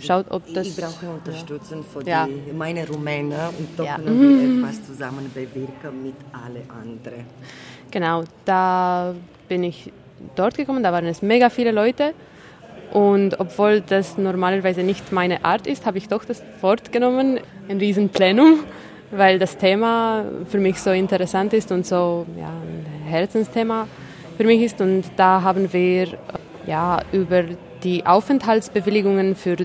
schaut, 0.00 0.30
ob 0.30 0.42
das. 0.52 0.66
Ich 0.66 0.76
brauche 0.76 1.08
Unterstützung 1.08 1.84
für 1.84 2.06
ja. 2.06 2.26
die, 2.26 2.52
meine 2.52 2.86
Rumänen 2.86 3.38
und 3.58 3.68
da 3.76 3.84
ja. 3.84 3.96
können 3.96 4.60
wir 4.60 4.66
etwas 4.66 4.86
zusammen 4.86 5.30
bewirken 5.32 6.02
mit 6.02 6.14
allen 6.32 6.68
anderen. 6.70 7.24
Genau, 7.90 8.24
da 8.44 9.14
bin 9.48 9.62
ich 9.62 9.92
dort 10.34 10.56
gekommen, 10.56 10.82
da 10.82 10.92
waren 10.92 11.06
es 11.06 11.22
mega 11.22 11.50
viele 11.50 11.70
Leute. 11.70 12.14
Und 12.92 13.40
obwohl 13.40 13.80
das 13.80 14.18
normalerweise 14.18 14.82
nicht 14.82 15.10
meine 15.10 15.44
Art 15.44 15.66
ist, 15.66 15.84
habe 15.84 15.98
ich 15.98 16.08
doch 16.08 16.24
das 16.24 16.42
Wort 16.60 16.92
genommen, 16.92 17.40
ein 17.68 17.78
Riesenplenum, 17.78 18.60
weil 19.16 19.38
das 19.38 19.56
Thema 19.56 20.24
für 20.46 20.58
mich 20.58 20.80
so 20.80 20.90
interessant 20.90 21.52
ist 21.52 21.72
und 21.72 21.86
so 21.86 22.26
ja, 22.38 22.48
ein 22.48 22.86
Herzensthema 23.06 23.86
für 24.36 24.44
mich 24.44 24.62
ist. 24.62 24.80
Und 24.80 25.04
da 25.16 25.42
haben 25.42 25.72
wir 25.72 26.08
ja, 26.66 27.00
über 27.12 27.44
die 27.82 28.06
Aufenthaltsbewilligungen 28.06 29.36
für 29.36 29.56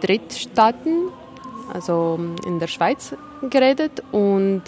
Drittstaaten, 0.00 1.10
also 1.72 2.18
in 2.46 2.58
der 2.58 2.68
Schweiz, 2.68 3.14
geredet 3.50 4.02
und 4.12 4.62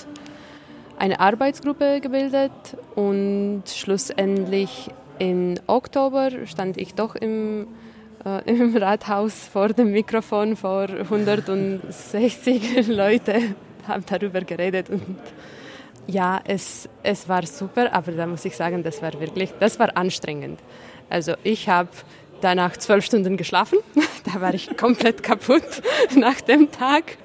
eine 0.98 1.20
Arbeitsgruppe 1.20 2.00
gebildet 2.00 2.50
und 2.96 3.62
schlussendlich 3.66 4.90
im 5.18 5.54
Oktober 5.66 6.30
stand 6.46 6.76
ich 6.76 6.94
doch 6.94 7.14
im, 7.14 7.68
äh, 8.24 8.42
im 8.50 8.76
Rathaus 8.76 9.46
vor 9.46 9.68
dem 9.68 9.92
Mikrofon 9.92 10.56
vor 10.56 10.88
160 10.88 12.86
Leute, 12.88 13.54
haben 13.88 14.04
darüber 14.08 14.40
geredet 14.42 14.90
und 14.90 15.02
ja, 16.06 16.40
es, 16.44 16.88
es 17.02 17.28
war 17.28 17.44
super, 17.46 17.92
aber 17.92 18.12
da 18.12 18.26
muss 18.26 18.44
ich 18.44 18.56
sagen, 18.56 18.82
das 18.82 19.02
war 19.02 19.20
wirklich, 19.20 19.50
das 19.60 19.78
war 19.78 19.94
anstrengend. 19.96 20.58
Also 21.10 21.34
ich 21.42 21.68
habe 21.68 21.90
danach 22.40 22.76
zwölf 22.76 23.04
Stunden 23.04 23.36
geschlafen, 23.36 23.78
da 24.24 24.40
war 24.40 24.54
ich 24.54 24.76
komplett 24.76 25.22
kaputt 25.22 25.82
nach 26.16 26.40
dem 26.40 26.70
Tag. 26.70 27.18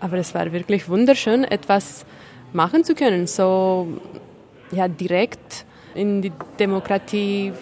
Aber 0.00 0.18
es 0.18 0.34
war 0.34 0.52
wirklich 0.52 0.88
wunderschön, 0.88 1.44
etwas 1.44 2.04
machen 2.52 2.84
zu 2.84 2.94
können, 2.94 3.26
so 3.26 3.88
ja, 4.70 4.88
direkt 4.88 5.64
in 5.94 6.22
die 6.22 6.32
Demokratie 6.58 7.52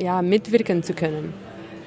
ja, 0.00 0.22
mitwirken 0.22 0.82
zu 0.82 0.94
können. 0.94 1.32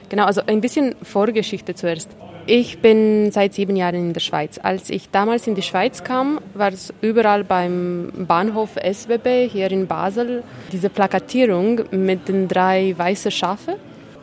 Genau, 0.09 0.25
also 0.25 0.41
ein 0.45 0.61
bisschen 0.61 0.95
Vorgeschichte 1.03 1.75
zuerst. 1.75 2.09
Ich 2.51 2.79
bin 2.79 3.31
seit 3.31 3.53
sieben 3.53 3.75
Jahren 3.75 3.93
in 3.93 4.13
der 4.13 4.21
Schweiz. 4.21 4.59
Als 4.63 4.89
ich 4.89 5.11
damals 5.11 5.45
in 5.45 5.53
die 5.53 5.61
Schweiz 5.61 6.03
kam, 6.03 6.39
war 6.55 6.73
es 6.73 6.91
überall 6.99 7.43
beim 7.43 8.11
Bahnhof 8.27 8.71
SBB 8.75 9.47
hier 9.47 9.69
in 9.69 9.85
Basel 9.85 10.43
diese 10.71 10.89
Plakatierung 10.89 11.81
mit 11.91 12.27
den 12.27 12.47
drei 12.47 12.95
weißen 12.97 13.29
Schafen 13.29 13.75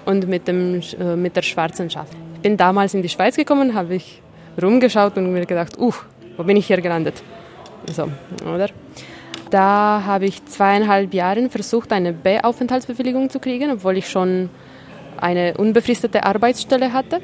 und 0.07 0.27
mit, 0.27 0.49
dem, 0.49 0.81
äh, 0.99 1.15
mit 1.15 1.37
der 1.37 1.43
schwarzen 1.43 1.89
Schaf. 1.89 2.09
Ich 2.35 2.41
bin 2.41 2.57
damals 2.57 2.95
in 2.95 3.03
die 3.03 3.09
Schweiz 3.09 3.37
gekommen, 3.37 3.75
habe 3.75 3.95
ich 3.95 4.21
rumgeschaut 4.61 5.17
und 5.19 5.33
mir 5.33 5.47
gedacht, 5.47 5.79
uh, 5.79 5.93
wo 6.37 6.43
bin 6.43 6.57
ich 6.57 6.67
hier 6.67 6.81
gelandet? 6.81 7.23
So, 7.93 8.09
oder? 8.45 8.71
Da 9.51 10.03
habe 10.05 10.25
ich 10.25 10.45
zweieinhalb 10.47 11.15
Jahre 11.15 11.49
versucht, 11.49 11.93
eine 11.93 12.13
B-Aufenthaltsbewilligung 12.13 13.31
zu 13.31 13.39
kriegen, 13.39 13.71
obwohl 13.71 13.97
ich 13.99 14.09
schon 14.09 14.51
eine 15.17 15.55
unbefristete 15.57 16.25
Arbeitsstelle 16.25 16.93
hatte. 16.93 17.21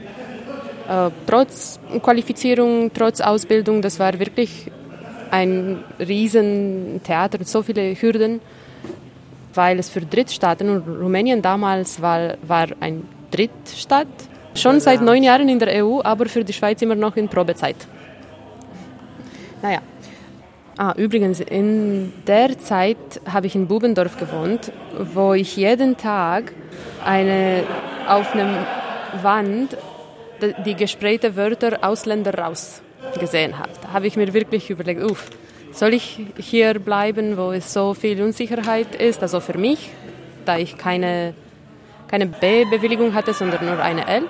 Äh, 0.92 1.10
trotz 1.26 1.80
Qualifizierung, 2.02 2.90
trotz 2.92 3.22
Ausbildung, 3.22 3.80
das 3.80 3.98
war 3.98 4.18
wirklich 4.18 4.70
ein 5.30 5.82
Riesentheater 5.98 7.38
und 7.38 7.48
so 7.48 7.62
viele 7.62 7.94
Hürden, 7.94 8.40
weil 9.54 9.78
es 9.78 9.88
für 9.88 10.02
Drittstaaten 10.02 10.68
und 10.68 10.86
Rumänien 10.86 11.40
damals 11.40 12.02
war, 12.02 12.34
war 12.46 12.66
ein 12.80 13.08
Drittstaat, 13.30 14.08
schon 14.54 14.80
seit 14.80 15.00
neun 15.00 15.22
Jahren 15.22 15.48
in 15.48 15.58
der 15.58 15.82
EU, 15.82 16.02
aber 16.04 16.26
für 16.26 16.44
die 16.44 16.52
Schweiz 16.52 16.82
immer 16.82 16.94
noch 16.94 17.16
in 17.16 17.26
Probezeit. 17.28 17.76
Naja. 19.62 19.80
Ah, 20.76 20.94
übrigens, 20.96 21.40
in 21.40 22.12
der 22.26 22.58
Zeit 22.58 22.96
habe 23.30 23.46
ich 23.46 23.54
in 23.54 23.66
Bubendorf 23.66 24.18
gewohnt, 24.18 24.72
wo 25.14 25.32
ich 25.32 25.56
jeden 25.56 25.96
Tag 25.96 26.52
eine 27.04 27.62
auf 28.06 28.34
einer 28.34 28.66
Wand 29.22 29.76
die 30.48 30.74
gesprayte 30.74 31.36
Wörter 31.36 31.78
Ausländer 31.82 32.34
raus 32.34 32.82
gesehen 33.18 33.58
habe. 33.58 33.70
Da 33.82 33.92
habe 33.92 34.06
ich 34.06 34.16
mir 34.16 34.32
wirklich 34.32 34.70
überlegt, 34.70 35.02
uff, 35.02 35.30
soll 35.72 35.94
ich 35.94 36.20
hier 36.38 36.78
bleiben, 36.78 37.36
wo 37.36 37.52
es 37.52 37.72
so 37.72 37.94
viel 37.94 38.22
Unsicherheit 38.22 38.94
ist, 38.94 39.22
also 39.22 39.40
für 39.40 39.56
mich, 39.58 39.90
da 40.44 40.58
ich 40.58 40.76
keine, 40.76 41.34
keine 42.08 42.26
B-Bewilligung 42.26 43.14
hatte, 43.14 43.32
sondern 43.32 43.64
nur 43.64 43.80
eine 43.80 44.06
L. 44.06 44.22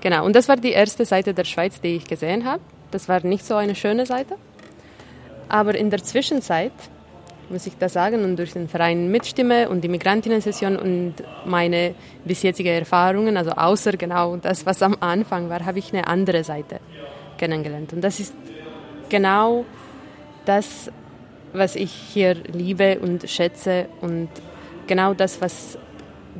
Genau, 0.00 0.24
und 0.24 0.34
das 0.34 0.48
war 0.48 0.56
die 0.56 0.72
erste 0.72 1.04
Seite 1.04 1.34
der 1.34 1.44
Schweiz, 1.44 1.80
die 1.80 1.96
ich 1.96 2.06
gesehen 2.06 2.44
habe. 2.44 2.62
Das 2.90 3.08
war 3.08 3.24
nicht 3.24 3.44
so 3.44 3.54
eine 3.54 3.74
schöne 3.74 4.06
Seite. 4.06 4.36
Aber 5.48 5.74
in 5.74 5.90
der 5.90 6.02
Zwischenzeit 6.02 6.72
muss 7.48 7.66
ich 7.66 7.76
da 7.78 7.88
sagen, 7.88 8.24
und 8.24 8.36
durch 8.36 8.52
den 8.52 8.68
Verein 8.68 9.10
Mitstimme 9.10 9.68
und 9.68 9.82
die 9.82 9.88
Migrantinnen-Session 9.88 10.76
und 10.76 11.14
meine 11.44 11.94
bis 12.24 12.42
jetzige 12.42 12.70
Erfahrungen, 12.70 13.36
also 13.36 13.52
außer 13.52 13.92
genau 13.92 14.36
das, 14.36 14.66
was 14.66 14.82
am 14.82 14.96
Anfang 15.00 15.48
war, 15.48 15.64
habe 15.64 15.78
ich 15.78 15.92
eine 15.92 16.06
andere 16.06 16.44
Seite 16.44 16.80
kennengelernt. 17.38 17.92
Und 17.92 18.02
das 18.02 18.20
ist 18.20 18.34
genau 19.08 19.64
das, 20.44 20.90
was 21.52 21.76
ich 21.76 21.92
hier 21.92 22.34
liebe 22.52 22.98
und 22.98 23.28
schätze 23.28 23.86
und 24.00 24.28
genau 24.86 25.14
das, 25.14 25.40
was 25.40 25.78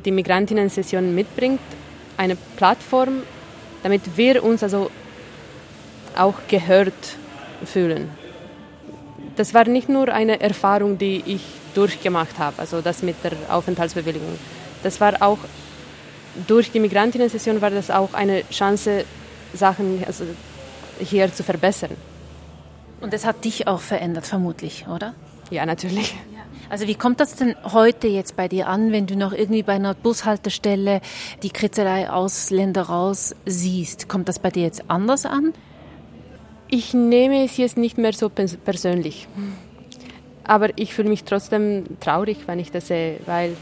die 0.05 0.11
Migrantinnen-Session 0.11 1.15
mitbringt, 1.15 1.61
eine 2.17 2.35
Plattform, 2.57 3.23
damit 3.83 4.01
wir 4.15 4.43
uns 4.43 4.63
also 4.63 4.91
auch 6.15 6.35
gehört 6.47 6.93
fühlen 7.63 8.09
das 9.37 9.53
war 9.53 9.65
nicht 9.65 9.87
nur 9.87 10.09
eine 10.09 10.39
Erfahrung, 10.41 10.97
die 10.97 11.23
ich 11.25 11.41
durchgemacht 11.73 12.39
habe, 12.39 12.59
also 12.59 12.81
das 12.81 13.03
mit 13.03 13.15
der 13.23 13.33
Aufenthaltsbewilligung. 13.49 14.37
Das 14.83 14.99
war 14.99 15.21
auch 15.21 15.37
durch 16.47 16.71
die 16.71 16.79
Migrantinnen-Session 16.79 17.61
war 17.61 17.71
das 17.71 17.89
auch 17.89 18.13
eine 18.13 18.47
Chance, 18.49 19.05
Sachen 19.53 20.03
also 20.05 20.25
hier 20.99 21.33
zu 21.33 21.43
verbessern. 21.43 21.91
Und 22.99 23.13
das 23.13 23.25
hat 23.25 23.45
dich 23.45 23.67
auch 23.67 23.79
verändert, 23.79 24.25
vermutlich, 24.25 24.85
oder? 24.87 25.13
Ja, 25.49 25.65
natürlich. 25.65 26.15
Also 26.69 26.87
wie 26.87 26.95
kommt 26.95 27.19
das 27.19 27.35
denn 27.35 27.55
heute 27.63 28.07
jetzt 28.07 28.35
bei 28.35 28.47
dir 28.47 28.67
an, 28.67 28.91
wenn 28.91 29.07
du 29.07 29.15
noch 29.15 29.31
irgendwie 29.31 29.63
bei 29.63 29.73
einer 29.73 29.93
Bushaltestelle 29.93 30.99
die 31.41 31.49
Kritzelei 31.49 32.09
Ausländer 32.09 32.83
raus 32.83 33.35
siehst? 33.45 34.09
Kommt 34.09 34.27
das 34.27 34.39
bei 34.39 34.49
dir 34.49 34.63
jetzt 34.63 34.89
anders 34.89 35.25
an? 35.25 35.53
Ich 36.69 36.93
nehme 36.93 37.45
es 37.45 37.57
jetzt 37.57 37.77
nicht 37.77 37.97
mehr 37.97 38.13
so 38.13 38.29
persönlich. 38.29 39.27
Aber 40.43 40.69
ich 40.77 40.93
fühle 40.93 41.09
mich 41.09 41.23
trotzdem 41.23 41.85
traurig, 41.99 42.39
wenn 42.45 42.59
ich 42.59 42.71
das 42.71 42.87
sehe, 42.87 43.19
weil 43.25 43.55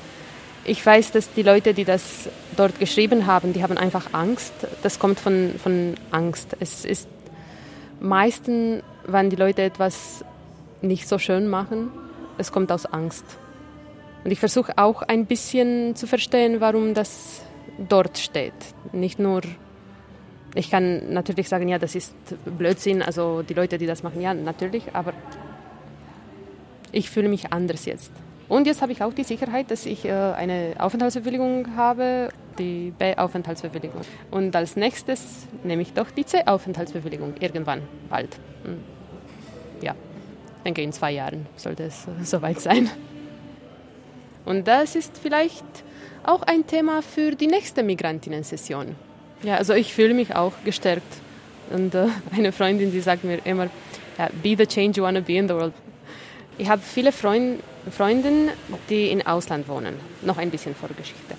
ich 0.65 0.83
weiß, 0.83 1.11
dass 1.11 1.31
die 1.33 1.43
Leute, 1.43 1.75
die 1.75 1.85
das 1.85 2.27
dort 2.57 2.79
geschrieben 2.79 3.27
haben, 3.27 3.53
die 3.53 3.61
haben 3.61 3.77
einfach 3.77 4.13
Angst. 4.13 4.53
Das 4.81 4.97
kommt 4.97 5.19
von, 5.19 5.53
von 5.61 5.93
Angst. 6.09 6.57
Es 6.59 6.85
ist 6.85 7.07
meistens, 7.99 8.81
wenn 9.05 9.29
die 9.29 9.35
Leute 9.35 9.61
etwas 9.61 10.25
nicht 10.81 11.07
so 11.07 11.19
schön 11.19 11.47
machen, 11.47 11.91
es 12.39 12.51
kommt 12.51 12.71
aus 12.71 12.87
Angst. 12.87 13.25
Und 14.23 14.31
ich 14.31 14.39
versuche 14.39 14.73
auch 14.77 15.03
ein 15.03 15.27
bisschen 15.27 15.95
zu 15.95 16.07
verstehen, 16.07 16.59
warum 16.59 16.95
das 16.95 17.41
dort 17.77 18.17
steht. 18.17 18.53
Nicht 18.91 19.19
nur 19.19 19.41
ich 20.55 20.71
kann 20.71 21.13
natürlich 21.13 21.49
sagen, 21.49 21.67
ja, 21.67 21.77
das 21.77 21.95
ist 21.95 22.15
Blödsinn, 22.45 23.01
also 23.01 23.41
die 23.41 23.53
Leute, 23.53 23.77
die 23.77 23.85
das 23.85 24.03
machen, 24.03 24.21
ja, 24.21 24.33
natürlich, 24.33 24.95
aber 24.95 25.13
ich 26.93 27.09
fühle 27.09 27.27
mich 27.27 27.51
anders 27.51 27.85
jetzt. 27.85 28.11
Und 28.47 28.67
jetzt 28.67 28.81
habe 28.81 28.91
ich 28.93 29.03
auch 29.03 29.13
die 29.13 29.23
Sicherheit, 29.23 29.69
dass 29.69 29.85
ich 29.85 30.05
äh, 30.05 30.11
eine 30.11 30.75
Aufenthaltsbewilligung 30.77 31.75
habe, 31.75 32.29
die 32.57 32.93
B-Aufenthaltsbewilligung. 32.97 34.01
Und 34.31 34.55
als 34.55 34.77
nächstes 34.77 35.47
nehme 35.63 35.81
ich 35.81 35.93
doch 35.93 36.09
die 36.11 36.25
C-Aufenthaltsbewilligung, 36.25 37.33
irgendwann, 37.39 37.81
bald. 38.09 38.37
Hm. 38.63 38.77
Ja, 39.81 39.93
ich 40.57 40.63
denke 40.63 40.83
in 40.83 40.93
zwei 40.93 41.11
Jahren 41.11 41.47
sollte 41.57 41.83
es 41.83 42.07
äh, 42.07 42.11
soweit 42.23 42.61
sein. 42.61 42.89
Und 44.45 44.67
das 44.67 44.95
ist 44.95 45.17
vielleicht 45.17 45.65
auch 46.23 46.43
ein 46.43 46.65
Thema 46.65 47.01
für 47.01 47.31
die 47.31 47.47
nächste 47.47 47.83
Migrantinnen-Session. 47.83 48.95
Ja, 49.43 49.55
also 49.55 49.73
ich 49.73 49.93
fühle 49.93 50.13
mich 50.13 50.35
auch 50.35 50.53
gestärkt. 50.63 51.21
Und 51.71 51.95
äh, 51.95 52.07
eine 52.35 52.51
Freundin, 52.51 52.91
die 52.91 53.01
sagt 53.01 53.23
mir 53.23 53.39
immer, 53.45 53.69
ja, 54.17 54.29
be 54.41 54.55
the 54.57 54.65
change 54.65 54.97
you 54.97 55.03
want 55.03 55.17
to 55.17 55.23
be 55.23 55.33
in 55.33 55.47
the 55.47 55.53
world. 55.53 55.73
Ich 56.57 56.69
habe 56.69 56.81
viele 56.81 57.11
Freund, 57.11 57.61
Freundinnen, 57.91 58.49
die 58.89 59.11
im 59.11 59.25
Ausland 59.27 59.67
wohnen. 59.67 59.95
Noch 60.21 60.37
ein 60.37 60.49
bisschen 60.49 60.73
Vorgeschichte. 60.73 61.35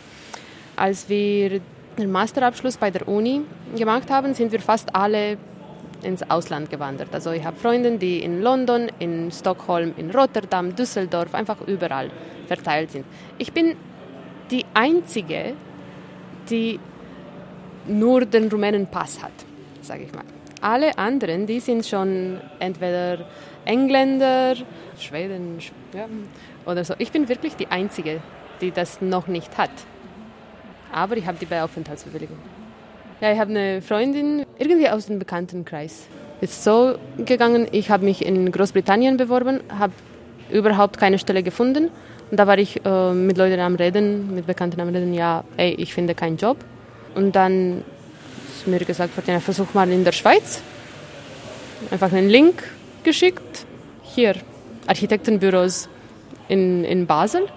Als 0.76 1.08
wir 1.08 1.60
den 1.96 2.12
Masterabschluss 2.12 2.76
bei 2.76 2.90
der 2.90 3.08
Uni 3.08 3.40
gemacht 3.76 4.10
haben, 4.10 4.34
sind 4.34 4.52
wir 4.52 4.60
fast 4.60 4.94
alle 4.94 5.38
ins 6.02 6.22
Ausland 6.30 6.68
gewandert. 6.70 7.08
Also 7.12 7.30
ich 7.30 7.44
habe 7.44 7.56
Freunde, 7.56 7.96
die 7.96 8.22
in 8.22 8.42
London, 8.42 8.88
in 8.98 9.32
Stockholm, 9.32 9.94
in 9.96 10.10
Rotterdam, 10.10 10.76
Düsseldorf, 10.76 11.34
einfach 11.34 11.60
überall 11.66 12.10
verteilt 12.46 12.90
sind. 12.90 13.06
Ich 13.38 13.52
bin 13.52 13.76
die 14.50 14.64
Einzige, 14.74 15.54
die 16.50 16.78
nur 17.88 18.24
den 18.24 18.48
rumänen 18.48 18.86
Pass 18.86 19.22
hat, 19.22 19.32
sage 19.82 20.04
ich 20.04 20.12
mal. 20.12 20.24
Alle 20.60 20.96
anderen, 20.98 21.46
die 21.46 21.60
sind 21.60 21.86
schon 21.86 22.40
entweder 22.58 23.26
Engländer, 23.64 24.54
Schweden 24.98 25.58
ja, 25.92 26.06
oder 26.64 26.84
so. 26.84 26.94
Ich 26.98 27.12
bin 27.12 27.28
wirklich 27.28 27.56
die 27.56 27.66
Einzige, 27.68 28.20
die 28.60 28.70
das 28.70 29.00
noch 29.00 29.26
nicht 29.26 29.58
hat. 29.58 29.70
Aber 30.92 31.16
ich 31.16 31.26
habe 31.26 31.36
die 31.38 31.54
Aufenthaltsbewilligung. 31.54 32.38
Ja, 33.20 33.32
ich 33.32 33.38
habe 33.38 33.50
eine 33.50 33.82
Freundin 33.82 34.46
irgendwie 34.58 34.88
aus 34.88 35.06
dem 35.06 35.18
Bekanntenkreis. 35.18 36.06
Ist 36.40 36.64
so 36.64 36.96
gegangen, 37.18 37.66
ich 37.72 37.90
habe 37.90 38.04
mich 38.04 38.24
in 38.24 38.52
Großbritannien 38.52 39.16
beworben, 39.16 39.60
habe 39.78 39.94
überhaupt 40.50 40.98
keine 40.98 41.18
Stelle 41.18 41.42
gefunden. 41.42 41.90
Und 42.30 42.38
da 42.38 42.46
war 42.46 42.58
ich 42.58 42.84
äh, 42.84 43.12
mit 43.12 43.38
Leuten 43.38 43.60
am 43.60 43.74
Reden, 43.74 44.34
mit 44.34 44.46
Bekannten 44.46 44.80
am 44.80 44.88
Reden, 44.88 45.14
ja, 45.14 45.44
ey, 45.56 45.74
ich 45.74 45.94
finde 45.94 46.14
keinen 46.14 46.36
Job. 46.36 46.58
Und 47.16 47.32
dann 47.32 47.82
ist 48.54 48.66
mir 48.66 48.78
gesagt, 48.78 49.12
ja, 49.26 49.40
versuch 49.40 49.72
mal 49.72 49.90
in 49.90 50.04
der 50.04 50.12
Schweiz. 50.12 50.60
Einfach 51.90 52.12
einen 52.12 52.28
Link 52.28 52.62
geschickt. 53.04 53.64
Hier, 54.02 54.34
Architektenbüros 54.86 55.88
in, 56.48 56.84
in 56.84 57.06
Basel. 57.06 57.48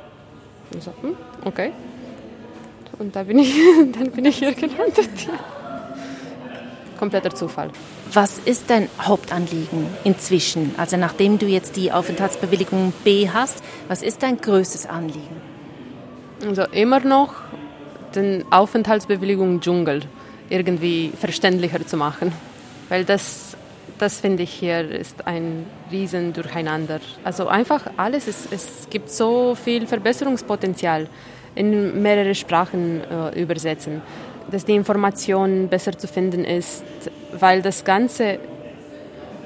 Und 0.73 0.81
so, 0.81 0.93
hm, 1.01 1.15
okay. 1.43 1.71
Und 2.99 3.13
da 3.13 3.23
bin 3.23 3.39
ich, 3.39 3.53
dann 3.99 4.11
bin 4.11 4.23
ich 4.25 4.37
hier 4.37 4.53
gelandet. 4.53 5.09
Kompletter 6.97 7.35
Zufall. 7.35 7.69
Was 8.13 8.39
ist 8.39 8.69
dein 8.69 8.87
Hauptanliegen 9.01 9.87
inzwischen? 10.05 10.73
Also 10.77 10.95
nachdem 10.95 11.37
du 11.37 11.47
jetzt 11.47 11.75
die 11.75 11.91
Aufenthaltsbewilligung 11.91 12.93
B 13.03 13.29
hast, 13.29 13.61
was 13.89 14.03
ist 14.03 14.23
dein 14.23 14.37
größtes 14.37 14.85
Anliegen? 14.85 15.41
Also 16.47 16.63
immer 16.63 17.01
noch 17.01 17.33
den 18.15 18.45
Aufenthaltsbewilligung 18.51 19.61
Dschungel 19.61 20.01
irgendwie 20.49 21.11
verständlicher 21.19 21.85
zu 21.85 21.97
machen. 21.97 22.31
Weil 22.89 23.05
das, 23.05 23.55
das 23.97 24.19
finde 24.19 24.43
ich 24.43 24.51
hier 24.51 24.89
ist 24.89 25.27
ein 25.27 25.65
riesen 25.91 26.33
Durcheinander. 26.33 26.99
Also 27.23 27.47
einfach 27.47 27.83
alles, 27.97 28.27
ist, 28.27 28.51
es 28.51 28.87
gibt 28.89 29.09
so 29.09 29.55
viel 29.55 29.85
Verbesserungspotenzial 29.87 31.07
in 31.55 32.01
mehrere 32.01 32.35
Sprachen 32.35 33.01
äh, 33.01 33.41
übersetzen, 33.41 34.01
dass 34.49 34.65
die 34.65 34.75
Information 34.75 35.67
besser 35.67 35.97
zu 35.97 36.07
finden 36.07 36.45
ist, 36.45 36.83
weil 37.37 37.61
das 37.61 37.83
Ganze 37.83 38.39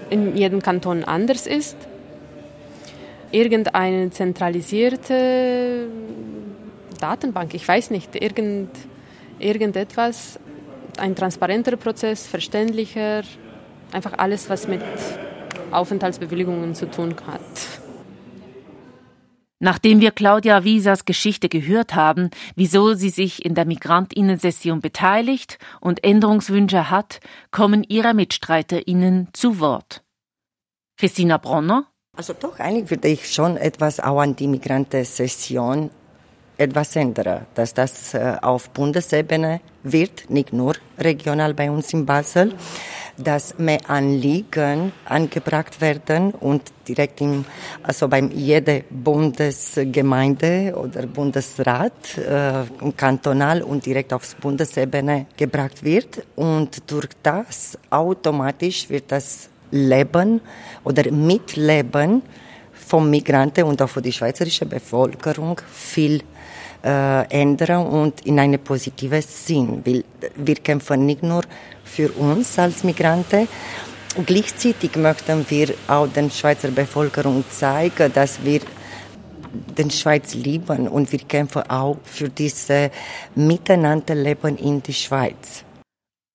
in 0.10 0.36
jedem 0.38 0.62
Kanton 0.62 1.03
anders 1.03 1.48
ist. 1.48 1.77
Irgendeine 3.32 4.12
zentralisierte 4.12 5.88
Datenbank, 7.03 7.53
ich 7.53 7.67
weiß 7.67 7.89
nicht, 7.89 8.15
irgend, 8.15 8.69
irgendetwas, 9.38 10.39
ein 10.98 11.17
transparenter 11.17 11.75
Prozess, 11.75 12.25
verständlicher, 12.25 13.24
einfach 13.91 14.13
alles, 14.17 14.50
was 14.50 14.69
mit 14.69 14.81
Aufenthaltsbewilligungen 15.72 16.75
zu 16.75 16.89
tun 16.89 17.13
hat. 17.27 17.41
Nachdem 19.60 20.00
wir 20.00 20.12
Claudia 20.12 20.63
Wiesas 20.63 21.03
Geschichte 21.03 21.50
gehört 21.50 21.93
haben, 21.93 22.29
wieso 22.55 22.93
sie 22.93 23.10
sich 23.10 23.45
in 23.45 23.53
der 23.53 23.65
Migrantinnensession 23.65 24.80
beteiligt 24.80 25.58
und 25.82 26.06
Änderungswünsche 26.06 26.89
hat, 26.89 27.19
kommen 27.51 27.84
ihre 27.88 28.13
Mitstreiterinnen 28.13 29.28
zu 29.34 29.60
Wort. 29.60 30.04
Christina 30.97 31.38
Bronner. 31.38 31.86
Also 32.15 32.34
doch, 32.34 32.60
eigentlich 32.60 32.89
würde 32.91 33.10
ich 33.10 33.34
schon 33.34 33.58
etwas 33.58 33.99
auch 33.99 34.19
an 34.19 34.38
die 34.38 34.47
Migrantensession 34.47 35.89
etwas 36.58 36.96
ändern, 36.96 37.46
dass 37.56 37.74
das 37.74 38.13
äh, 38.13 38.36
auf 38.42 38.70
Bundesebene 38.70 39.62
wird, 39.84 40.30
nicht 40.30 40.54
nur 40.54 40.76
regional 41.00 41.54
bei 41.54 41.70
uns 41.70 41.94
in 41.94 42.06
Basel 42.06 42.54
dass 43.18 43.58
mehr 43.60 43.80
Anliegen 43.89 44.92
angebracht 45.06 45.80
werden 45.82 46.32
und 46.32 46.63
direkt 46.88 47.22
im, 47.22 47.46
also 47.84 48.08
beim 48.08 48.32
jeder 48.32 48.82
Bundesgemeinde 48.89 50.74
oder 50.76 51.06
Bundesrat, 51.06 52.18
äh, 52.18 52.92
kantonal 52.98 53.62
und 53.62 53.86
direkt 53.86 54.13
aufs 54.13 54.36
Bundesebene 54.36 55.28
gebracht 55.38 55.84
wird. 55.84 56.26
Und 56.36 56.89
durch 56.89 57.10
das 57.22 57.78
automatisch 57.89 58.89
wird 58.89 59.12
das 59.12 59.50
Leben 59.72 60.42
oder 60.84 61.12
Mitleben 61.12 62.24
vom 62.74 63.10
Migranten 63.10 63.63
und 63.63 63.82
auch 63.82 63.89
für 63.89 64.02
die 64.02 64.12
schweizerische 64.12 64.66
Bevölkerung 64.66 65.62
viel 65.72 66.22
äh, 66.84 67.28
ändern 67.30 67.88
und 67.88 68.26
in 68.26 68.39
eine 68.39 68.58
positive 68.58 69.22
Sinn. 69.22 69.82
Weil 69.86 70.04
wir 70.36 70.56
kämpfen 70.56 71.06
nicht 71.06 71.24
nur 71.24 71.43
für 71.84 72.12
uns 72.12 72.58
als 72.60 72.84
Migranten. 72.84 73.48
Gleichzeitig 74.26 74.96
möchten 74.96 75.46
wir 75.50 75.74
auch 75.88 76.08
der 76.08 76.30
Schweizer 76.30 76.69
Bevölkerung 76.69 77.43
zeigen, 77.50 78.12
dass 78.13 78.43
wir 78.43 78.62
den 79.78 79.91
Schweiz 79.91 80.34
lieben 80.34 80.88
und 80.88 81.12
wir 81.12 81.19
kämpfen 81.19 81.63
auch 81.69 81.98
für 82.04 82.30
dieses 82.30 82.89
Miteinanderleben 83.36 84.58
in 84.58 84.84
der 84.84 84.93
Schweiz. 84.93 85.63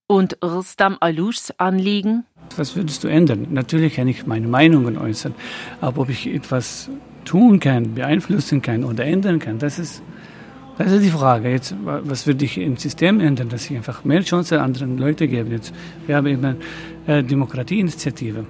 Und 0.07 0.39
Rustam 0.43 0.97
Alouchs 1.01 1.53
Anliegen? 1.59 2.25
Was 2.57 2.75
würdest 2.75 3.05
du 3.05 3.09
ändern? 3.09 3.49
Natürlich 3.51 3.97
kann 3.97 4.09
ich 4.09 4.27
meine 4.27 4.49
Meinungen 4.49 4.97
äußern, 4.97 5.35
aber 5.81 6.03
ob 6.03 6.09
ich 6.09 6.27
etwas 6.27 6.89
tun 7.25 7.61
kann, 7.61 7.95
beeinflussen 7.95 8.63
kann 8.63 8.85
oder 8.85 9.05
ändern 9.05 9.39
kann, 9.39 9.59
das 9.59 9.79
ist 9.79 10.03
das 10.79 10.93
ist 10.93 11.05
die 11.05 11.11
Frage. 11.11 11.51
Jetzt, 11.51 11.75
was 11.83 12.27
würde 12.27 12.45
ich 12.45 12.57
im 12.57 12.77
System 12.77 13.21
ändern, 13.21 13.49
dass 13.49 13.69
ich 13.69 13.77
einfach 13.77 14.05
mehr 14.05 14.23
Chancen 14.23 14.59
anderen 14.59 14.97
Leuten 14.97 15.29
gebe? 15.29 15.51
Jetzt, 15.51 15.75
wir 16.07 16.17
haben 16.17 16.27
eben 16.29 16.57
äh, 17.07 17.23
Demokratieinitiative. 17.25 18.47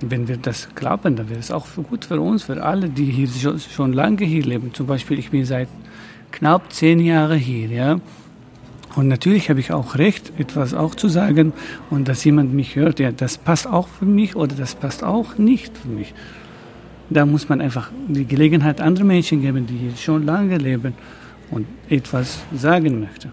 Wenn 0.00 0.28
wir 0.28 0.36
das 0.36 0.72
klappen, 0.74 1.16
dann 1.16 1.28
wäre 1.28 1.40
es 1.40 1.50
auch 1.50 1.66
gut 1.88 2.04
für 2.04 2.20
uns, 2.20 2.44
für 2.44 2.62
alle, 2.62 2.88
die 2.88 3.06
hier 3.06 3.28
schon, 3.28 3.58
schon 3.58 3.92
lange 3.92 4.24
hier 4.24 4.44
leben. 4.44 4.72
Zum 4.72 4.86
Beispiel, 4.86 5.18
ich 5.18 5.30
bin 5.30 5.44
seit 5.44 5.68
knapp 6.30 6.72
zehn 6.72 7.00
Jahren 7.00 7.38
hier, 7.38 7.68
ja. 7.68 8.00
Und 8.94 9.08
natürlich 9.08 9.50
habe 9.50 9.58
ich 9.60 9.72
auch 9.72 9.96
Recht, 9.96 10.32
etwas 10.38 10.74
auch 10.74 10.94
zu 10.94 11.08
sagen 11.08 11.52
und 11.90 12.08
dass 12.08 12.24
jemand 12.24 12.52
mich 12.52 12.76
hört, 12.76 13.00
ja, 13.00 13.10
das 13.10 13.38
passt 13.38 13.66
auch 13.66 13.88
für 13.88 14.04
mich 14.04 14.36
oder 14.36 14.54
das 14.54 14.74
passt 14.74 15.02
auch 15.02 15.38
nicht 15.38 15.76
für 15.78 15.88
mich. 15.88 16.14
Da 17.08 17.26
muss 17.26 17.48
man 17.48 17.60
einfach 17.60 17.90
die 18.08 18.26
Gelegenheit 18.26 18.80
anderen 18.80 19.08
Menschen 19.08 19.40
geben, 19.40 19.66
die 19.66 19.76
hier 19.76 19.96
schon 19.96 20.24
lange 20.24 20.58
leben 20.58 20.94
und 21.52 21.66
etwas 21.88 22.42
sagen 22.52 23.00
möchte. 23.00 23.30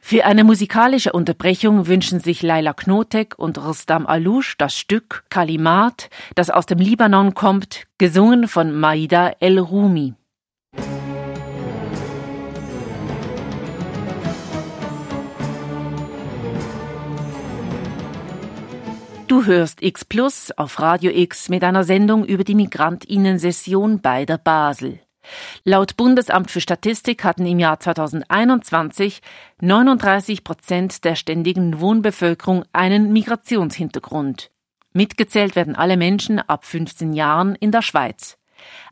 Für 0.00 0.26
eine 0.26 0.44
musikalische 0.44 1.12
Unterbrechung 1.12 1.86
wünschen 1.86 2.20
sich 2.20 2.42
Laila 2.42 2.74
Knotek 2.74 3.38
und 3.38 3.56
Rustam 3.56 4.06
Alouche 4.06 4.54
das 4.58 4.76
Stück 4.78 5.24
Kalimat, 5.30 6.10
das 6.34 6.50
aus 6.50 6.66
dem 6.66 6.78
Libanon 6.78 7.34
kommt, 7.34 7.84
gesungen 7.96 8.46
von 8.46 8.78
Maida 8.78 9.32
El 9.40 9.58
Rumi. 9.58 10.14
Du 19.26 19.46
hörst 19.46 19.82
X 19.82 20.04
Plus 20.04 20.52
auf 20.54 20.78
Radio 20.80 21.10
X 21.10 21.48
mit 21.48 21.64
einer 21.64 21.84
Sendung 21.84 22.26
über 22.26 22.44
die 22.44 22.54
Migrantinnensession 22.54 24.00
bei 24.00 24.26
der 24.26 24.36
Basel. 24.36 25.00
Laut 25.64 25.96
Bundesamt 25.96 26.50
für 26.50 26.60
Statistik 26.60 27.24
hatten 27.24 27.46
im 27.46 27.58
Jahr 27.58 27.80
2021 27.80 29.20
39 29.60 30.44
Prozent 30.44 31.04
der 31.04 31.14
ständigen 31.14 31.80
Wohnbevölkerung 31.80 32.64
einen 32.72 33.12
Migrationshintergrund. 33.12 34.50
Mitgezählt 34.92 35.56
werden 35.56 35.74
alle 35.74 35.96
Menschen 35.96 36.38
ab 36.38 36.64
15 36.64 37.12
Jahren 37.14 37.56
in 37.56 37.72
der 37.72 37.82
Schweiz. 37.82 38.38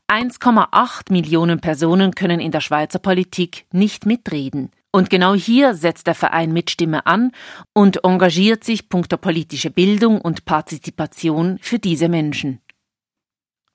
1,8 0.09 1.13
Millionen 1.13 1.61
Personen 1.61 2.15
können 2.15 2.41
in 2.41 2.51
der 2.51 2.61
Schweizer 2.61 2.99
Politik 2.99 3.67
nicht 3.73 4.05
mitreden. 4.05 4.71
Und 4.91 5.09
genau 5.09 5.35
hier 5.35 5.75
setzt 5.75 6.07
der 6.07 6.15
Verein 6.15 6.53
Mitstimme 6.53 7.07
an 7.07 7.33
und 7.73 8.05
engagiert 8.05 8.63
sich 8.63 8.91
punkto 8.91 9.17
politische 9.17 9.71
Bildung 9.71 10.21
und 10.21 10.45
Partizipation 10.45 11.59
für 11.63 11.79
diese 11.79 12.11
Menschen. 12.11 12.61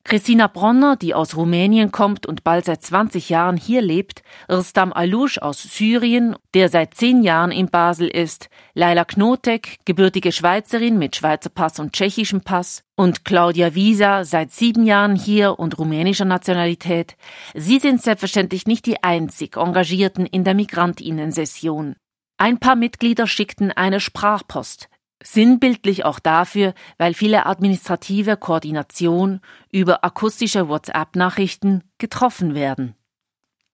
Christina 0.07 0.47
Bronner, 0.47 0.95
die 0.95 1.13
aus 1.13 1.35
Rumänien 1.35 1.91
kommt 1.91 2.25
und 2.25 2.45
bald 2.45 2.63
seit 2.63 2.81
20 2.81 3.27
Jahren 3.27 3.57
hier 3.57 3.81
lebt, 3.81 4.23
Irstam 4.47 4.93
Alush 4.93 5.37
aus 5.37 5.61
Syrien, 5.61 6.37
der 6.53 6.69
seit 6.69 6.93
10 6.93 7.23
Jahren 7.23 7.51
in 7.51 7.67
Basel 7.67 8.07
ist, 8.07 8.47
Laila 8.73 9.03
Knotek, 9.03 9.79
gebürtige 9.83 10.31
Schweizerin 10.31 10.97
mit 10.97 11.17
Schweizer 11.17 11.49
Pass 11.49 11.77
und 11.79 11.91
tschechischem 11.91 12.39
Pass, 12.39 12.83
und 12.95 13.25
Claudia 13.25 13.75
Wieser, 13.75 14.23
seit 14.23 14.53
sieben 14.53 14.85
Jahren 14.85 15.17
hier 15.17 15.59
und 15.59 15.77
rumänischer 15.77 16.23
Nationalität. 16.23 17.17
Sie 17.53 17.79
sind 17.79 18.01
selbstverständlich 18.01 18.65
nicht 18.65 18.85
die 18.85 19.03
einzig 19.03 19.57
Engagierten 19.57 20.25
in 20.25 20.45
der 20.45 20.53
Migrantinnensession. 20.53 21.97
Ein 22.37 22.59
paar 22.59 22.77
Mitglieder 22.77 23.27
schickten 23.27 23.73
eine 23.73 23.99
Sprachpost, 23.99 24.87
Sinnbildlich 25.23 26.05
auch 26.05 26.19
dafür, 26.19 26.73
weil 26.97 27.13
viele 27.13 27.45
administrative 27.45 28.37
Koordination 28.37 29.41
über 29.71 30.03
akustische 30.03 30.69
WhatsApp-Nachrichten 30.69 31.83
getroffen 31.97 32.53
werden. 32.53 32.95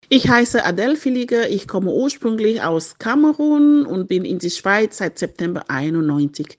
Ich 0.08 0.28
heiße 0.28 0.64
Adele 0.64 0.96
Filiger, 0.96 1.48
ich 1.48 1.68
komme 1.68 1.92
ursprünglich 1.92 2.62
aus 2.62 2.98
Kamerun 2.98 3.86
und 3.86 4.08
bin 4.08 4.24
in 4.24 4.38
die 4.38 4.50
Schweiz 4.50 4.98
seit 4.98 5.18
September 5.18 5.64
91. 5.68 6.58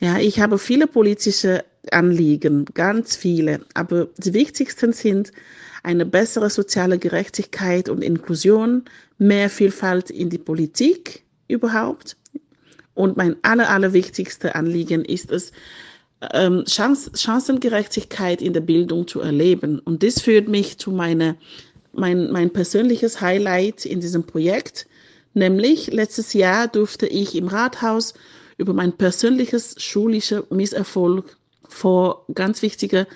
Ja, 0.00 0.18
ich 0.18 0.40
habe 0.40 0.58
viele 0.58 0.86
politische 0.86 1.64
Anliegen, 1.90 2.64
ganz 2.74 3.16
viele, 3.16 3.60
aber 3.74 4.08
die 4.18 4.34
wichtigsten 4.34 4.92
sind 4.92 5.32
eine 5.84 6.04
bessere 6.04 6.50
soziale 6.50 6.98
Gerechtigkeit 6.98 7.88
und 7.88 8.02
Inklusion, 8.02 8.84
mehr 9.18 9.48
Vielfalt 9.48 10.10
in 10.10 10.28
die 10.28 10.38
Politik 10.38 11.22
überhaupt, 11.46 12.16
und 12.96 13.16
mein 13.16 13.36
aller, 13.42 13.70
allerwichtigste 13.70 14.56
Anliegen 14.56 15.04
ist 15.04 15.30
es, 15.30 15.52
ähm, 16.32 16.64
Chance, 16.64 17.12
Chancengerechtigkeit 17.14 18.42
in 18.42 18.52
der 18.52 18.62
Bildung 18.62 19.06
zu 19.06 19.20
erleben. 19.20 19.78
Und 19.78 20.02
das 20.02 20.20
führt 20.20 20.48
mich 20.48 20.78
zu 20.78 20.90
meiner, 20.90 21.36
mein, 21.92 22.32
mein 22.32 22.50
persönliches 22.50 23.20
Highlight 23.20 23.84
in 23.84 24.00
diesem 24.00 24.24
Projekt. 24.24 24.86
Nämlich 25.34 25.92
letztes 25.92 26.32
Jahr 26.32 26.68
durfte 26.68 27.06
ich 27.06 27.36
im 27.36 27.48
Rathaus 27.48 28.14
über 28.56 28.72
mein 28.72 28.94
persönliches 28.94 29.74
schulischer 29.78 30.44
Misserfolg 30.50 31.36
vor 31.68 32.24
ganz 32.32 32.62
wichtige 32.62 33.06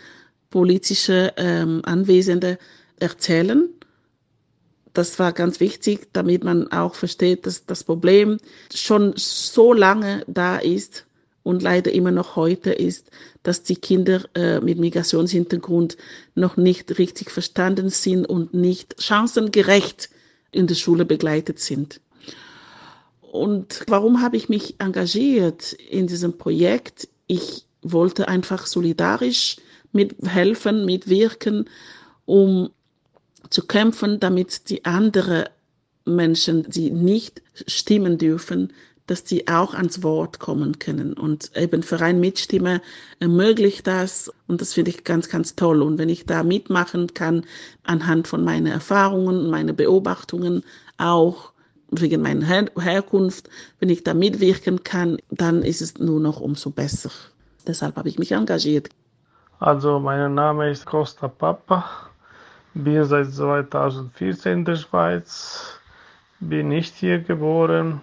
politische 0.50 1.32
ähm, 1.38 1.80
Anwesende 1.84 2.58
erzählen 2.98 3.68
das 4.92 5.18
war 5.18 5.32
ganz 5.32 5.60
wichtig, 5.60 6.08
damit 6.12 6.44
man 6.44 6.70
auch 6.72 6.94
versteht, 6.94 7.46
dass 7.46 7.66
das 7.66 7.84
Problem 7.84 8.38
schon 8.74 9.14
so 9.16 9.72
lange 9.72 10.24
da 10.26 10.56
ist 10.58 11.06
und 11.42 11.62
leider 11.62 11.92
immer 11.92 12.10
noch 12.10 12.36
heute 12.36 12.70
ist, 12.70 13.10
dass 13.42 13.62
die 13.62 13.76
Kinder 13.76 14.22
äh, 14.34 14.60
mit 14.60 14.78
Migrationshintergrund 14.78 15.96
noch 16.34 16.56
nicht 16.56 16.98
richtig 16.98 17.30
verstanden 17.30 17.88
sind 17.88 18.26
und 18.26 18.52
nicht 18.52 19.00
chancengerecht 19.02 20.10
in 20.52 20.66
der 20.66 20.74
Schule 20.74 21.04
begleitet 21.04 21.58
sind. 21.60 22.00
Und 23.20 23.84
warum 23.86 24.22
habe 24.22 24.36
ich 24.36 24.48
mich 24.48 24.74
engagiert 24.80 25.72
in 25.72 26.08
diesem 26.08 26.36
Projekt? 26.36 27.08
Ich 27.28 27.64
wollte 27.80 28.28
einfach 28.28 28.66
solidarisch 28.66 29.56
mithelfen, 29.92 30.84
mitwirken, 30.84 31.68
um 32.26 32.70
zu 33.50 33.66
kämpfen, 33.66 34.20
damit 34.20 34.70
die 34.70 34.84
anderen 34.84 35.44
Menschen, 36.04 36.68
die 36.68 36.90
nicht 36.90 37.42
stimmen 37.66 38.18
dürfen, 38.18 38.72
dass 39.06 39.24
die 39.24 39.48
auch 39.48 39.74
ans 39.74 40.04
Wort 40.04 40.38
kommen 40.38 40.78
können. 40.78 41.14
Und 41.14 41.56
eben 41.56 41.82
Verein 41.82 42.20
Mitstimme 42.20 42.80
ermöglicht 43.18 43.88
das. 43.88 44.32
Und 44.46 44.60
das 44.60 44.72
finde 44.72 44.92
ich 44.92 45.02
ganz, 45.02 45.28
ganz 45.28 45.56
toll. 45.56 45.82
Und 45.82 45.98
wenn 45.98 46.08
ich 46.08 46.26
da 46.26 46.44
mitmachen 46.44 47.12
kann, 47.12 47.44
anhand 47.82 48.28
von 48.28 48.44
meinen 48.44 48.66
Erfahrungen 48.66 49.50
meinen 49.50 49.74
Beobachtungen, 49.74 50.62
auch 50.96 51.52
wegen 51.90 52.22
meiner 52.22 52.46
Her 52.46 52.66
Herkunft, 52.78 53.50
wenn 53.80 53.88
ich 53.88 54.04
da 54.04 54.14
mitwirken 54.14 54.84
kann, 54.84 55.18
dann 55.30 55.62
ist 55.62 55.82
es 55.82 55.98
nur 55.98 56.20
noch 56.20 56.40
umso 56.40 56.70
besser. 56.70 57.10
Deshalb 57.66 57.96
habe 57.96 58.08
ich 58.08 58.18
mich 58.18 58.30
engagiert. 58.30 58.90
Also, 59.58 59.98
mein 59.98 60.34
Name 60.34 60.70
ist 60.70 60.86
Costa 60.86 61.26
Papa. 61.26 62.09
Bin 62.74 63.04
seit 63.04 63.32
2014 63.32 64.52
in 64.52 64.64
der 64.64 64.76
Schweiz, 64.76 65.80
bin 66.38 66.68
nicht 66.68 66.94
hier 66.94 67.18
geboren, 67.18 68.00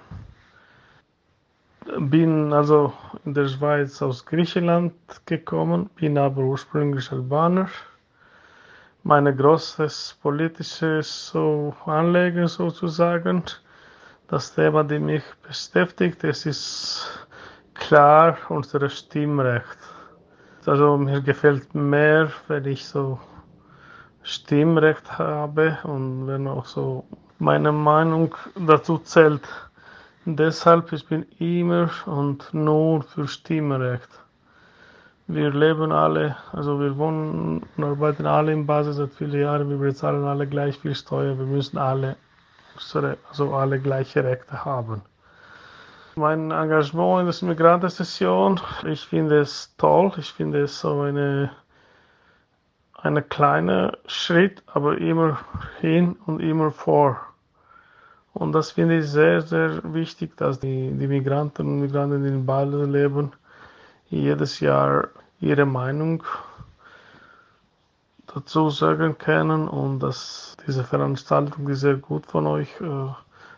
bin 2.00 2.52
also 2.52 2.92
in 3.24 3.34
der 3.34 3.48
Schweiz 3.48 4.02
aus 4.02 4.26
Griechenland 4.26 4.94
gekommen, 5.26 5.90
bin 5.96 6.18
aber 6.18 6.42
ursprünglich 6.42 7.10
Albaner. 7.14 7.70
Meine 9.04 9.34
großes 9.34 10.18
politisches 10.22 11.34
Anliegen 11.86 12.48
sozusagen, 12.50 13.44
das 14.28 14.54
Thema, 14.54 14.84
das 14.84 15.00
mich 15.00 15.24
beschäftigt, 15.48 16.26
es 16.26 16.46
ist 16.46 17.28
klar 17.74 18.38
unser 18.50 18.90
Stimmrecht. 18.90 19.78
Also 20.66 20.98
mir 20.98 21.22
gefällt 21.22 21.74
mehr, 21.74 22.30
wenn 22.50 22.66
ich 22.66 22.86
so 22.86 23.18
Stimmrecht 24.28 25.18
habe 25.18 25.78
und 25.84 26.28
wenn 26.28 26.50
auch 26.50 26.66
so 26.66 27.06
meine 27.40 27.72
Meinung 27.72 28.36
dazu 28.56 28.98
zählt. 28.98 29.48
Deshalb 30.26 30.92
ich 30.92 31.08
bin 31.08 31.26
immer 31.40 31.90
und 32.06 32.54
nur 32.54 33.04
für 33.04 33.26
Stimmrecht. 33.26 34.10
Wir 35.28 35.52
leben 35.52 35.94
alle, 35.94 36.36
also 36.52 36.78
wir 36.80 36.98
wohnen 36.98 37.66
und 37.78 37.84
arbeiten 37.84 38.26
alle 38.26 38.52
in 38.52 38.66
Basis 38.66 38.98
seit 38.98 39.14
vielen 39.14 39.40
Jahren, 39.40 39.70
wir 39.70 39.78
bezahlen 39.78 40.26
alle 40.26 40.46
gleich 40.46 40.78
viel 40.78 40.96
Steuer, 40.96 41.38
wir 41.38 41.46
müssen 41.46 41.78
alle, 41.78 42.18
also 43.30 43.56
alle 43.56 43.80
gleiche 43.80 44.26
Rechte 44.26 44.66
haben. 44.66 45.02
Mein 46.16 46.52
Engagement 46.52 47.30
in 47.30 47.48
der 47.48 47.56
Migrantensession, 47.56 48.60
ich 48.86 49.06
finde 49.06 49.40
es 49.40 49.74
toll, 49.78 50.12
ich 50.18 50.34
finde 50.34 50.64
es 50.64 50.80
so 50.80 51.02
eine 51.02 51.52
ein 52.98 53.30
kleiner 53.30 53.98
Schritt, 54.08 54.64
aber 54.68 54.98
immer 54.98 55.40
hin 55.80 56.16
und 56.26 56.40
immer 56.40 56.72
vor. 56.72 57.18
Und 58.34 58.52
das 58.52 58.72
finde 58.72 59.00
ich 59.00 59.10
sehr, 59.10 59.42
sehr 59.42 59.82
wichtig, 59.94 60.36
dass 60.38 60.60
die, 60.60 60.92
die 60.92 61.08
Migranten 61.08 61.68
und 61.68 61.82
Migranten 61.82 62.26
in 62.26 62.46
Bali 62.46 62.86
leben, 62.86 63.32
jedes 64.10 64.60
Jahr 64.60 65.10
ihre 65.40 65.66
Meinung 65.66 66.24
dazu 68.34 68.70
sagen 68.70 69.18
können 69.18 69.68
und 69.68 70.00
dass 70.00 70.56
diese 70.66 70.84
Veranstaltung, 70.84 71.68
die 71.68 71.76
sehr 71.76 71.96
gut 71.96 72.26
von 72.26 72.46
euch, 72.48 72.70
äh, 72.82 73.14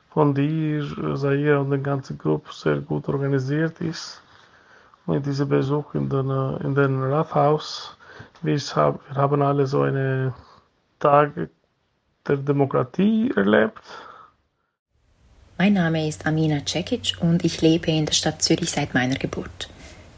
von 0.09 0.33
dir, 0.33 0.85
Zaire 1.15 1.59
und 1.59 1.69
der 1.69 1.79
ganzen 1.79 2.17
Gruppe 2.17 2.51
sehr 2.51 2.79
gut 2.79 3.07
organisiert 3.09 3.79
ist. 3.81 4.21
Und 5.05 5.25
dieser 5.25 5.45
Besuch 5.45 5.93
in 5.93 6.09
den, 6.09 6.29
in 6.61 6.75
den 6.75 7.03
Rathaus 7.03 7.97
wir 8.41 8.59
haben 9.15 9.41
alle 9.41 9.67
so 9.67 9.81
eine 9.81 10.33
Tag 10.99 11.49
der 12.27 12.37
Demokratie 12.37 13.31
erlebt. 13.35 13.81
Mein 15.57 15.73
Name 15.73 16.07
ist 16.07 16.25
Amina 16.25 16.61
Cekic 16.65 17.17
und 17.19 17.43
ich 17.43 17.61
lebe 17.61 17.91
in 17.91 18.05
der 18.05 18.13
Stadt 18.13 18.41
Zürich 18.41 18.71
seit 18.71 18.93
meiner 18.93 19.15
Geburt. 19.15 19.69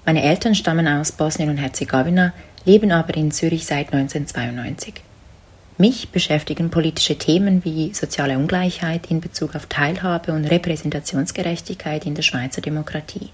Meine 0.06 0.24
Eltern 0.24 0.54
stammen 0.54 0.88
aus 0.88 1.12
Bosnien 1.12 1.50
und 1.50 1.58
Herzegowina, 1.58 2.34
leben 2.66 2.92
aber 2.92 3.16
in 3.16 3.32
Zürich 3.32 3.66
seit 3.66 3.94
1992. 3.94 5.02
Mich 5.78 6.10
beschäftigen 6.10 6.70
politische 6.70 7.18
Themen 7.18 7.66
wie 7.66 7.94
soziale 7.94 8.38
Ungleichheit 8.38 9.10
in 9.10 9.20
Bezug 9.20 9.56
auf 9.56 9.66
Teilhabe 9.66 10.32
und 10.32 10.46
Repräsentationsgerechtigkeit 10.46 12.06
in 12.06 12.14
der 12.14 12.22
Schweizer 12.22 12.62
Demokratie. 12.62 13.30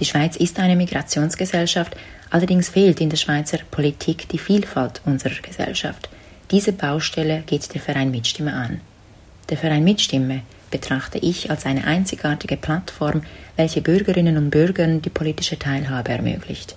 Die 0.00 0.04
Schweiz 0.04 0.36
ist 0.36 0.58
eine 0.58 0.76
Migrationsgesellschaft, 0.76 1.96
allerdings 2.30 2.68
fehlt 2.68 3.00
in 3.00 3.10
der 3.10 3.16
Schweizer 3.16 3.58
Politik 3.70 4.28
die 4.28 4.38
Vielfalt 4.38 5.00
unserer 5.04 5.40
Gesellschaft. 5.42 6.08
Diese 6.50 6.72
Baustelle 6.72 7.42
geht 7.46 7.72
der 7.72 7.80
Verein 7.80 8.10
Mitstimme 8.10 8.52
an. 8.52 8.80
Der 9.48 9.56
Verein 9.56 9.84
Mitstimme 9.84 10.42
betrachte 10.70 11.18
ich 11.18 11.50
als 11.50 11.66
eine 11.66 11.84
einzigartige 11.84 12.56
Plattform, 12.56 13.22
welche 13.56 13.82
Bürgerinnen 13.82 14.36
und 14.36 14.50
Bürgern 14.50 15.02
die 15.02 15.10
politische 15.10 15.58
Teilhabe 15.58 16.10
ermöglicht. 16.12 16.74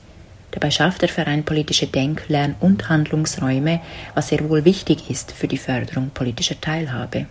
Dabei 0.51 0.71
schafft 0.71 1.01
der 1.01 1.09
Verein 1.09 1.43
politische 1.43 1.87
Denk-, 1.87 2.29
Lern- 2.29 2.55
und 2.59 2.87
Handlungsräume, 2.87 3.81
was 4.13 4.29
sehr 4.29 4.47
wohl 4.49 4.63
wichtig 4.63 5.09
ist 5.09 5.31
für 5.31 5.47
die 5.47 5.57
Förderung 5.57 6.11
politischer 6.13 6.59
Teilhabe. 6.59 7.25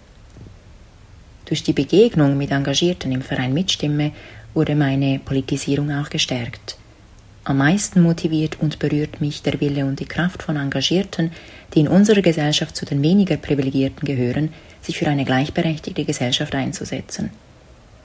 Durch 1.47 1.62
die 1.62 1.73
Begegnung 1.73 2.37
mit 2.37 2.51
Engagierten 2.51 3.12
im 3.12 3.23
Verein 3.23 3.55
Mitstimme 3.55 4.12
wurde 4.54 4.74
meine 4.74 5.18
Politisierung 5.18 5.90
auch 5.90 6.08
gestärkt. 6.08 6.78
Am 7.46 7.58
meisten 7.58 8.00
motiviert 8.00 8.58
und 8.60 8.78
berührt 8.78 9.20
mich 9.20 9.42
der 9.42 9.60
Wille 9.60 9.84
und 9.84 10.00
die 10.00 10.06
Kraft 10.06 10.42
von 10.42 10.56
Engagierten, 10.56 11.30
die 11.74 11.80
in 11.80 11.88
unserer 11.88 12.22
Gesellschaft 12.22 12.74
zu 12.74 12.86
den 12.86 13.02
weniger 13.02 13.36
Privilegierten 13.36 14.06
gehören, 14.06 14.54
sich 14.80 14.98
für 14.98 15.08
eine 15.08 15.26
gleichberechtigte 15.26 16.04
Gesellschaft 16.04 16.54
einzusetzen. 16.54 17.30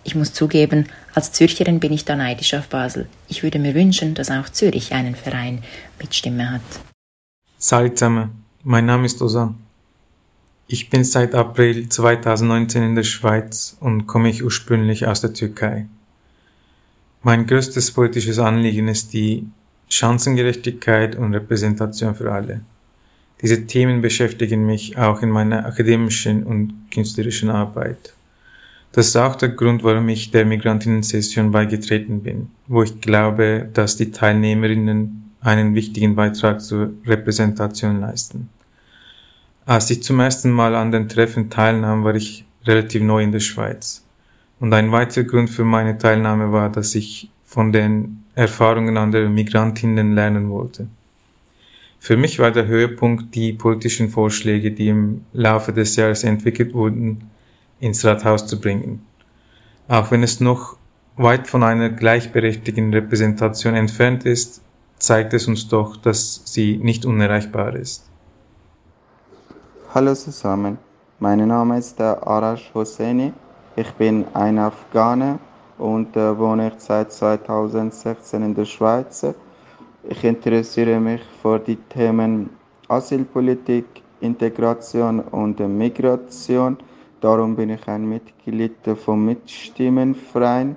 Ich 0.03 0.15
muss 0.15 0.33
zugeben, 0.33 0.87
als 1.13 1.31
Zürcherin 1.31 1.79
bin 1.79 1.93
ich 1.93 2.03
da 2.03 2.15
neidisch 2.15 2.53
auf 2.53 2.67
Basel. 2.67 3.07
Ich 3.27 3.43
würde 3.43 3.59
mir 3.59 3.75
wünschen, 3.75 4.13
dass 4.13 4.31
auch 4.31 4.49
Zürich 4.49 4.93
einen 4.93 5.15
Verein 5.15 5.63
mit 6.01 6.15
Stimme 6.15 6.51
hat. 6.51 6.61
Salut 7.57 7.97
zusammen, 7.97 8.43
mein 8.63 8.85
Name 8.85 9.05
ist 9.05 9.21
Ozan. 9.21 9.55
Ich 10.67 10.89
bin 10.89 11.03
seit 11.03 11.33
April 11.33 11.89
2019 11.89 12.83
in 12.83 12.95
der 12.95 13.03
Schweiz 13.03 13.77
und 13.79 14.05
komme 14.05 14.29
ich 14.29 14.43
ursprünglich 14.43 15.07
aus 15.07 15.21
der 15.21 15.33
Türkei. 15.33 15.87
Mein 17.21 17.47
größtes 17.47 17.91
politisches 17.91 18.39
Anliegen 18.39 18.87
ist 18.87 19.11
die 19.11 19.45
Chancengerechtigkeit 19.89 21.17
und 21.17 21.33
Repräsentation 21.33 22.15
für 22.15 22.31
alle. 22.31 22.61
Diese 23.41 23.67
Themen 23.67 24.01
beschäftigen 24.01 24.65
mich 24.65 24.97
auch 24.97 25.21
in 25.21 25.29
meiner 25.29 25.65
akademischen 25.65 26.43
und 26.43 26.73
künstlerischen 26.91 27.49
Arbeit. 27.49 28.13
Das 28.93 29.07
ist 29.07 29.17
auch 29.17 29.35
der 29.35 29.49
Grund, 29.49 29.83
warum 29.83 30.07
ich 30.07 30.31
der 30.31 30.45
Migrantinnen-Session 30.45 31.51
beigetreten 31.51 32.23
bin, 32.23 32.51
wo 32.67 32.83
ich 32.83 33.01
glaube, 33.01 33.69
dass 33.73 33.97
die 33.97 34.11
Teilnehmerinnen 34.11 35.33
einen 35.41 35.75
wichtigen 35.75 36.15
Beitrag 36.15 36.61
zur 36.61 36.93
Repräsentation 37.05 37.99
leisten. 37.99 38.49
Als 39.65 39.89
ich 39.89 40.03
zum 40.03 40.21
ersten 40.21 40.51
Mal 40.51 40.73
an 40.73 40.91
den 40.93 41.09
Treffen 41.09 41.49
teilnahm, 41.49 42.05
war 42.05 42.15
ich 42.15 42.45
relativ 42.65 43.01
neu 43.01 43.23
in 43.23 43.33
der 43.33 43.39
Schweiz. 43.41 44.03
Und 44.59 44.73
ein 44.73 44.91
weiterer 44.91 45.23
Grund 45.23 45.49
für 45.49 45.63
meine 45.63 45.97
Teilnahme 45.97 46.51
war, 46.51 46.69
dass 46.69 46.93
ich 46.95 47.29
von 47.45 47.71
den 47.71 48.25
Erfahrungen 48.35 48.97
anderer 48.97 49.29
Migrantinnen 49.29 50.13
lernen 50.13 50.49
wollte. 50.49 50.87
Für 51.99 52.17
mich 52.17 52.39
war 52.39 52.51
der 52.51 52.67
Höhepunkt 52.67 53.35
die 53.35 53.53
politischen 53.53 54.09
Vorschläge, 54.09 54.71
die 54.71 54.89
im 54.89 55.25
Laufe 55.33 55.73
des 55.73 55.95
Jahres 55.95 56.23
entwickelt 56.23 56.73
wurden, 56.73 57.29
ins 57.79 58.05
Rathaus 58.05 58.47
zu 58.47 58.59
bringen. 58.59 59.05
Auch 59.87 60.11
wenn 60.11 60.23
es 60.23 60.39
noch 60.39 60.77
weit 61.17 61.47
von 61.47 61.63
einer 61.63 61.89
gleichberechtigten 61.89 62.93
Repräsentation 62.93 63.75
entfernt 63.75 64.25
ist, 64.25 64.61
zeigt 64.97 65.33
es 65.33 65.47
uns 65.47 65.67
doch, 65.67 65.97
dass 65.97 66.41
sie 66.45 66.77
nicht 66.77 67.05
unerreichbar 67.05 67.75
ist. 67.75 68.05
Hallo 69.93 70.13
zusammen, 70.13 70.77
mein 71.19 71.45
Name 71.47 71.79
ist 71.79 71.99
Arash 71.99 72.71
Hosseini 72.73 73.33
ich 73.75 73.91
bin 73.93 74.25
ein 74.33 74.57
Afghane 74.57 75.39
und 75.77 76.15
äh, 76.15 76.37
wohne 76.37 76.71
seit 76.77 77.11
2016 77.11 78.43
in 78.43 78.55
der 78.55 78.65
Schweiz. 78.65 79.25
Ich 80.03 80.23
interessiere 80.23 80.99
mich 80.99 81.21
für 81.41 81.59
die 81.59 81.75
Themen 81.75 82.49
Asylpolitik, 82.87 83.85
Integration 84.21 85.19
und 85.19 85.59
Migration. 85.59 86.77
Darum 87.21 87.55
bin 87.55 87.69
ich 87.69 87.87
ein 87.87 88.07
Mitglied 88.07 88.75
vom 89.03 89.25
Mitstimmenverein. 89.25 90.75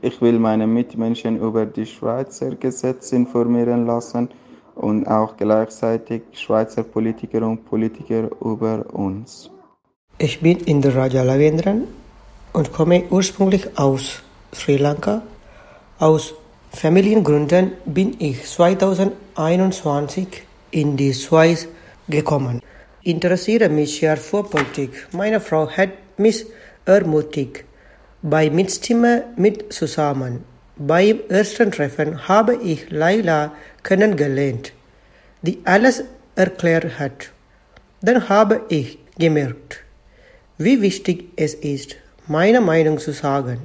Ich 0.00 0.20
will 0.20 0.38
meine 0.38 0.66
Mitmenschen 0.66 1.38
über 1.38 1.66
die 1.66 1.86
Schweizer 1.86 2.54
Gesetze 2.56 3.16
informieren 3.16 3.86
lassen 3.86 4.28
und 4.74 5.06
auch 5.06 5.36
gleichzeitig 5.36 6.22
Schweizer 6.32 6.82
Politiker 6.82 7.46
und 7.46 7.64
Politiker 7.64 8.28
über 8.40 8.84
uns. 8.92 9.50
Ich 10.16 10.40
bin 10.40 10.60
Indra 10.60 11.06
Lavendran 11.06 11.88
und 12.52 12.72
komme 12.72 13.02
ursprünglich 13.10 13.76
aus 13.76 14.22
Sri 14.54 14.76
Lanka. 14.76 15.22
Aus 15.98 16.34
Familiengründen 16.70 17.72
bin 17.84 18.14
ich 18.20 18.46
2021 18.46 20.28
in 20.70 20.96
die 20.96 21.12
Schweiz 21.12 21.66
gekommen. 22.08 22.62
Interessiere 23.02 23.68
mich 23.68 23.98
sehr 23.98 24.16
für 24.16 24.44
Politik. 24.44 25.08
Meine 25.10 25.40
Frau 25.40 25.68
hat 25.68 25.90
mich 26.16 26.46
ermutigt, 26.84 27.64
bei 28.22 28.50
Mitstimme 28.50 29.24
mit 29.34 29.72
zusammen. 29.72 30.44
Beim 30.76 31.22
ersten 31.28 31.72
Treffen 31.72 32.28
habe 32.28 32.54
ich 32.62 32.88
Laila 32.90 33.50
kennengelernt, 33.82 34.72
die 35.42 35.58
alles 35.64 36.04
erklärt 36.36 37.00
hat. 37.00 37.32
Dann 38.00 38.28
habe 38.28 38.60
ich 38.68 38.98
gemerkt, 39.18 39.83
wie 40.58 40.80
wichtig 40.80 41.24
es 41.36 41.54
ist, 41.54 41.96
meine 42.26 42.60
Meinung 42.60 42.98
zu 42.98 43.12
sagen. 43.12 43.58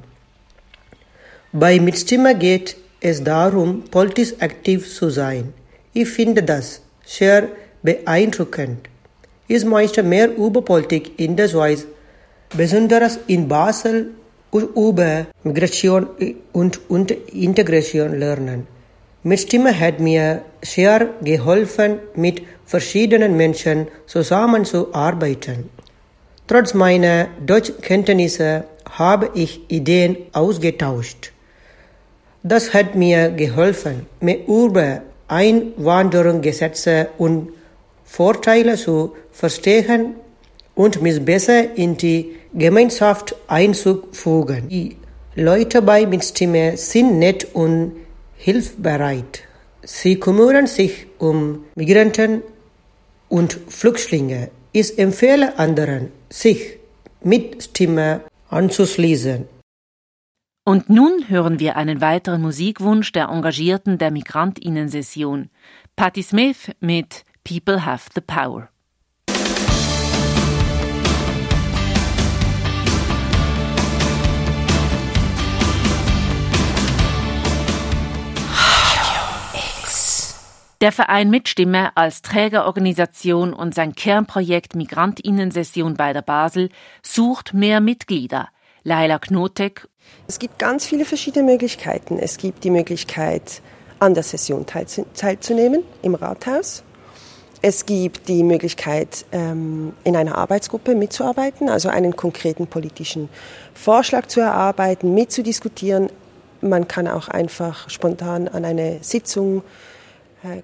Bei 1.51 1.79
Mitstimme 1.79 2.35
geht 2.35 2.77
es 2.99 3.23
darum, 3.23 3.83
politisch 3.89 4.33
aktiv 4.39 4.93
zu 4.93 5.09
sein. 5.09 5.53
Ich 5.93 6.09
finde 6.09 6.43
das 6.43 6.81
sehr 7.05 7.47
beeindruckend. 7.81 8.87
Ich 9.47 9.65
möchte 9.65 10.03
mehr 10.03 10.35
über 10.35 10.61
Politik 10.61 11.19
in 11.19 11.35
der 11.35 11.47
Schweiz, 11.47 11.85
besonders 12.55 13.19
in 13.27 13.47
Basel, 13.47 14.11
über 14.51 15.27
Migration 15.43 16.07
und, 16.53 16.79
und 16.89 17.11
Integration 17.11 18.19
lernen. 18.19 18.67
Mitstimme 19.23 19.77
hat 19.77 19.99
mir 19.99 20.43
sehr 20.61 21.09
geholfen, 21.21 21.99
mit 22.15 22.41
verschiedenen 22.65 23.35
Menschen 23.35 23.87
zusammenzuarbeiten. 24.05 25.69
Trotz 26.49 26.73
meiner 26.73 27.27
Deutschkenntnisse 27.45 28.63
habe 28.89 29.29
ich 29.35 29.61
Ideen 29.67 30.17
ausgetauscht. 30.33 31.31
Das 32.41 32.73
hat 32.73 32.95
mir 32.95 33.29
geholfen, 33.29 34.07
mir 34.19 34.47
über 34.47 35.03
Einwanderungsgesetze 35.27 37.09
und 37.19 37.49
Vorteile 38.03 38.77
zu 38.77 39.15
verstehen 39.31 40.15
und 40.73 41.03
mich 41.03 41.23
besser 41.23 41.77
in 41.77 41.97
die 41.97 42.31
Gemeinschaft 42.55 43.35
einzufügen. 43.47 44.69
Die 44.69 44.97
Leute 45.35 45.83
bei 45.83 46.07
Mitstimme 46.07 46.77
sind 46.77 47.19
nett 47.19 47.45
und 47.53 47.91
hilfsbereit. 48.37 49.43
Sie 49.83 50.19
kümmern 50.19 50.65
sich 50.65 51.05
um 51.19 51.65
Migranten 51.75 52.41
und 53.27 53.55
Flüchtlinge. 53.67 54.49
Ich 54.71 54.97
empfehle 54.97 55.59
anderen, 55.59 56.11
sich 56.29 56.77
mit 57.21 57.63
Stimme 57.63 58.21
anzuschließen. 58.49 59.47
Und 60.65 60.89
nun 60.89 61.29
hören 61.29 61.59
wir 61.59 61.77
einen 61.77 61.99
weiteren 61.99 62.41
Musikwunsch 62.41 63.11
der 63.11 63.29
Engagierten 63.29 63.97
der 63.97 64.11
Migrantinnen-Session. 64.11 65.49
Patti 65.95 66.21
Smith 66.21 66.71
mit 66.79 67.25
People 67.43 67.85
Have 67.85 68.09
the 68.13 68.21
Power. 68.21 68.69
Der 80.81 80.93
Verein 80.93 81.29
Mitstimme 81.29 81.91
als 81.95 82.21
Trägerorganisation 82.21 83.51
und 83.51 83.75
sein 83.75 83.95
Kernprojekt 83.95 84.75
Migrantinnensession 84.75 85.95
bei 85.95 86.13
der 86.13 86.21
Basel 86.21 86.69
sucht 87.03 87.53
mehr 87.53 87.81
Mitglieder. 87.81 88.47
Laila 88.83 89.19
Knotek. 89.19 89.89
Es 90.29 90.39
gibt 90.39 90.57
ganz 90.57 90.85
viele 90.85 91.03
verschiedene 91.03 91.43
Möglichkeiten. 91.43 92.17
Es 92.17 92.37
gibt 92.37 92.63
die 92.63 92.69
Möglichkeit, 92.69 93.61
an 93.99 94.13
der 94.13 94.23
Session 94.23 94.65
teilzunehmen 94.65 95.83
im 96.01 96.15
Rathaus. 96.15 96.83
Es 97.61 97.85
gibt 97.85 98.29
die 98.29 98.43
Möglichkeit, 98.43 99.25
ähm, 99.33 99.91
in 100.05 100.15
einer 100.15 100.37
Arbeitsgruppe 100.37 100.95
mitzuarbeiten, 100.95 101.67
also 101.67 101.89
einen 101.89 102.15
konkreten 102.15 102.67
politischen 102.67 103.27
Vorschlag 103.73 104.27
zu 104.27 104.39
erarbeiten, 104.39 105.13
mitzudiskutieren. 105.13 106.09
Man 106.61 106.87
kann 106.87 107.09
auch 107.09 107.27
einfach 107.27 107.89
spontan 107.89 108.47
an 108.47 108.63
eine 108.63 108.99
Sitzung 109.01 109.63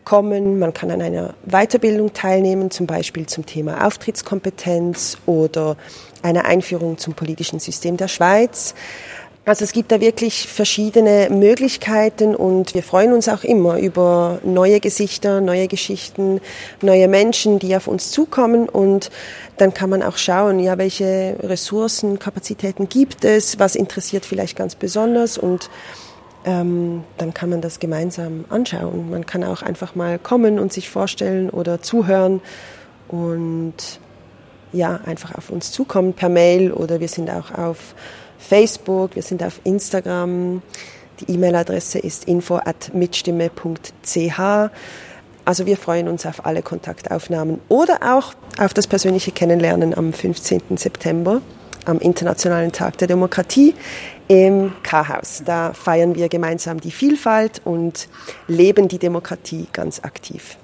kommen. 0.04 0.60
Man 0.60 0.74
kann 0.74 0.92
an 0.92 1.02
einer 1.02 1.34
Weiterbildung 1.46 2.14
teilnehmen, 2.14 2.72
zum 2.72 2.88
Beispiel 2.88 3.26
zum 3.26 3.46
Thema 3.46 3.86
Auftrittskompetenz 3.86 5.18
oder 5.26 5.76
einer 6.22 6.46
Einführung 6.46 6.98
zum 6.98 7.14
politischen 7.14 7.60
System 7.60 7.98
der 7.98 8.08
Schweiz. 8.08 8.74
Also 9.48 9.64
es 9.64 9.74
gibt 9.74 9.92
da 9.92 10.02
wirklich 10.02 10.48
verschiedene 10.48 11.28
Möglichkeiten 11.30 12.36
und 12.36 12.74
wir 12.74 12.82
freuen 12.82 13.14
uns 13.14 13.30
auch 13.30 13.44
immer 13.44 13.78
über 13.78 14.40
neue 14.44 14.80
Gesichter, 14.80 15.40
neue 15.40 15.68
Geschichten, 15.68 16.42
neue 16.82 17.08
Menschen, 17.08 17.60
die 17.60 17.76
auf 17.76 17.88
uns 17.88 18.10
zukommen 18.10 18.68
und 18.68 19.12
dann 19.58 19.72
kann 19.72 19.92
man 19.92 20.02
auch 20.02 20.18
schauen, 20.18 20.58
ja, 20.58 20.80
welche 20.80 21.36
Ressourcen, 21.44 22.18
Kapazitäten 22.18 22.90
gibt 22.90 23.24
es, 23.24 23.60
was 23.60 23.76
interessiert 23.76 24.26
vielleicht 24.26 24.58
ganz 24.58 24.74
besonders 24.74 25.38
und 25.38 25.70
ähm, 26.46 27.04
dann 27.18 27.34
kann 27.34 27.50
man 27.50 27.62
das 27.62 27.80
gemeinsam 27.80 28.46
anschauen. 28.50 29.10
Man 29.10 29.26
kann 29.26 29.44
auch 29.44 29.62
einfach 29.62 29.96
mal 29.96 30.20
kommen 30.20 30.60
und 30.60 30.72
sich 30.72 30.90
vorstellen 30.90 31.50
oder 31.50 31.82
zuhören 31.82 32.42
und 33.08 34.00
ja, 34.72 35.00
einfach 35.06 35.36
auf 35.36 35.50
uns 35.50 35.72
zukommen 35.72 36.14
per 36.14 36.30
Mail 36.30 36.72
oder 36.72 37.00
wir 37.00 37.08
sind 37.08 37.30
auch 37.30 37.52
auf 37.52 37.96
Facebook, 38.38 39.16
wir 39.16 39.24
sind 39.24 39.44
auf 39.44 39.60
Instagram. 39.64 40.62
Die 41.20 41.32
E-Mail-Adresse 41.32 42.00
ist 42.00 42.26
info@mitstimme.ch. 42.26 44.40
Also 45.46 45.66
wir 45.66 45.78
freuen 45.78 46.08
uns 46.08 46.26
auf 46.26 46.46
alle 46.46 46.62
Kontaktaufnahmen 46.62 47.62
oder 47.70 48.16
auch 48.16 48.34
auf 48.60 48.74
das 48.74 48.88
persönliche 48.88 49.32
Kennenlernen 49.32 49.98
am 49.98 50.12
15. 50.12 50.78
September 50.78 51.42
am 51.86 52.00
Internationalen 52.00 52.72
Tag 52.72 52.98
der 52.98 53.08
Demokratie 53.08 53.76
im 54.28 54.74
K-Haus. 54.84 55.44
Da 55.46 55.74
feiern 55.74 56.16
wir 56.16 56.30
gemeinsam 56.30 56.80
die 56.80 56.92
Vielfalt 56.92 57.62
und 57.64 58.08
leben 58.48 58.88
die 58.88 59.00
Demokratie 59.00 59.68
ganz 59.72 60.04
aktiv. 60.04 60.58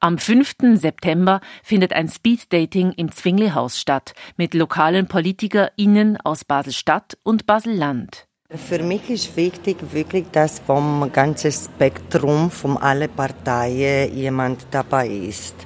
Am 0.00 0.18
5. 0.18 0.56
September 0.74 1.40
findet 1.62 1.94
ein 1.94 2.08
Speeddating 2.08 2.92
im 2.92 3.10
Zwingli-Haus 3.10 3.80
statt 3.80 4.12
mit 4.36 4.52
lokalen 4.52 5.08
PolitikerInnen 5.08 6.18
aus 6.22 6.44
Basel-Stadt 6.44 7.16
und 7.22 7.46
Basel-Land. 7.46 8.26
Für 8.50 8.82
mich 8.82 9.08
ist 9.08 9.36
wichtig 9.36 9.78
wirklich, 9.92 10.26
dass 10.30 10.58
vom 10.58 11.10
ganzen 11.10 11.50
Spektrum 11.50 12.50
von 12.50 12.76
allen 12.76 13.08
Parteien 13.08 14.14
jemand 14.14 14.66
dabei 14.70 15.08
ist. 15.08 15.56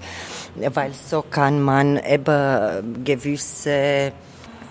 Weil 0.54 0.92
so 0.94 1.22
kann 1.22 1.61
man 1.61 1.98
eben 1.98 3.04
gewisse 3.04 4.12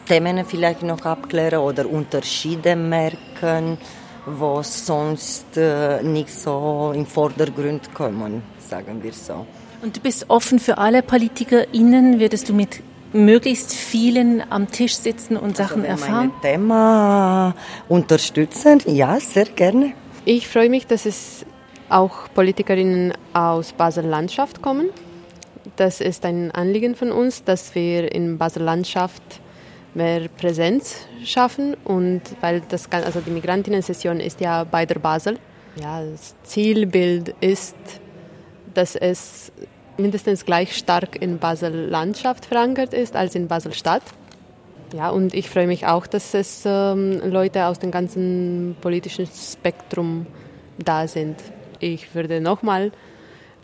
Themen 0.07 0.45
vielleicht 0.45 0.83
noch 0.83 1.05
abklären 1.05 1.59
oder 1.59 1.89
Unterschiede 1.89 2.75
merken, 2.75 3.77
wo 4.25 4.61
sonst 4.61 5.57
äh, 5.57 6.01
nicht 6.03 6.31
so 6.31 6.91
im 6.95 7.05
Vordergrund 7.05 7.93
kommen, 7.93 8.43
sagen 8.59 9.03
wir 9.03 9.13
so. 9.13 9.45
Und 9.81 9.95
du 9.95 10.01
bist 10.01 10.29
offen 10.29 10.59
für 10.59 10.77
alle 10.77 11.03
PolitikerInnen. 11.03 12.19
Würdest 12.19 12.49
du 12.49 12.53
mit 12.53 12.81
möglichst 13.13 13.73
vielen 13.73 14.43
am 14.51 14.69
Tisch 14.69 14.95
sitzen 14.95 15.37
und 15.37 15.55
Sachen 15.55 15.85
also 15.85 16.03
erfahren? 16.03 16.31
Mein 16.33 16.41
Thema 16.41 17.55
unterstützen, 17.87 18.81
ja, 18.85 19.19
sehr 19.19 19.45
gerne. 19.45 19.93
Ich 20.25 20.47
freue 20.47 20.69
mich, 20.69 20.87
dass 20.87 21.05
es 21.05 21.45
auch 21.89 22.27
Politikerinnen 22.33 23.13
aus 23.33 23.71
Basel-Landschaft 23.73 24.61
kommen. 24.61 24.89
Das 25.75 26.01
ist 26.01 26.25
ein 26.25 26.51
Anliegen 26.51 26.95
von 26.95 27.11
uns, 27.11 27.43
dass 27.43 27.75
wir 27.75 28.11
in 28.11 28.37
Basel-Landschaft 28.37 29.21
mehr 29.97 30.29
Präsenz 30.29 31.07
schaffen 31.25 31.75
und 31.83 32.21
weil 32.39 32.61
das 32.69 32.89
also 32.91 33.19
die 33.19 33.31
Migrantinnen-Session 33.31 34.19
ist 34.19 34.39
ja 34.39 34.63
bei 34.63 34.85
der 34.85 34.99
Basel. 34.99 35.37
Ja, 35.81 36.01
das 36.01 36.35
Zielbild 36.43 37.35
ist 37.41 37.75
dass 38.77 38.95
es 38.95 39.51
mindestens 39.97 40.45
gleich 40.45 40.77
stark 40.77 41.19
in 41.19 41.39
Basel-Landschaft 41.39 42.45
verankert 42.45 42.93
ist 42.93 43.15
als 43.15 43.33
in 43.33 43.47
Basel-Stadt. 43.47 44.03
Ja, 44.93 45.09
und 45.09 45.33
ich 45.33 45.49
freue 45.49 45.65
mich 45.65 45.87
auch, 45.87 46.05
dass 46.05 46.35
es 46.35 46.61
ähm, 46.63 47.19
Leute 47.27 47.65
aus 47.65 47.79
dem 47.79 47.89
ganzen 47.89 48.75
politischen 48.79 49.25
Spektrum 49.25 50.27
da 50.77 51.07
sind. 51.07 51.41
Ich 51.79 52.13
würde 52.13 52.39
nochmal 52.39 52.91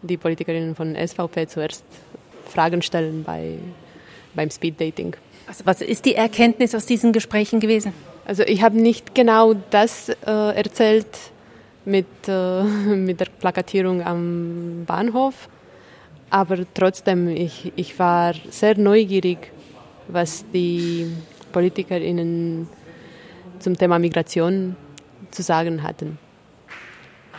die 0.02 0.18
Politikerinnen 0.18 0.76
von 0.76 0.96
SVP 0.96 1.48
zuerst 1.48 1.86
Fragen 2.48 2.82
stellen 2.82 3.24
bei, 3.24 3.60
beim 4.34 4.50
Speeddating. 4.50 5.16
Also 5.48 5.66
was 5.66 5.82
ist 5.82 6.06
die 6.06 6.16
Erkenntnis 6.16 6.74
aus 6.74 6.86
diesen 6.86 7.12
Gesprächen 7.12 7.60
gewesen? 7.60 7.94
Also 8.26 8.44
ich 8.44 8.64
habe 8.64 8.80
nicht 8.80 9.14
genau 9.14 9.54
das 9.70 10.10
äh, 10.10 10.16
erzählt, 10.26 11.08
mit, 11.86 12.08
äh, 12.28 12.64
mit 12.96 13.20
der 13.20 13.28
Plakatierung 13.40 14.02
am 14.02 14.84
Bahnhof. 14.86 15.50
Aber 16.30 16.58
trotzdem, 16.74 17.28
ich, 17.28 17.72
ich 17.76 18.00
war 18.00 18.34
sehr 18.50 18.78
neugierig, 18.78 19.52
was 20.08 20.46
die 20.52 21.08
PolitikerInnen 21.52 22.68
zum 23.60 23.78
Thema 23.78 24.00
Migration 24.00 24.76
zu 25.30 25.44
sagen 25.44 25.84
hatten. 25.84 26.18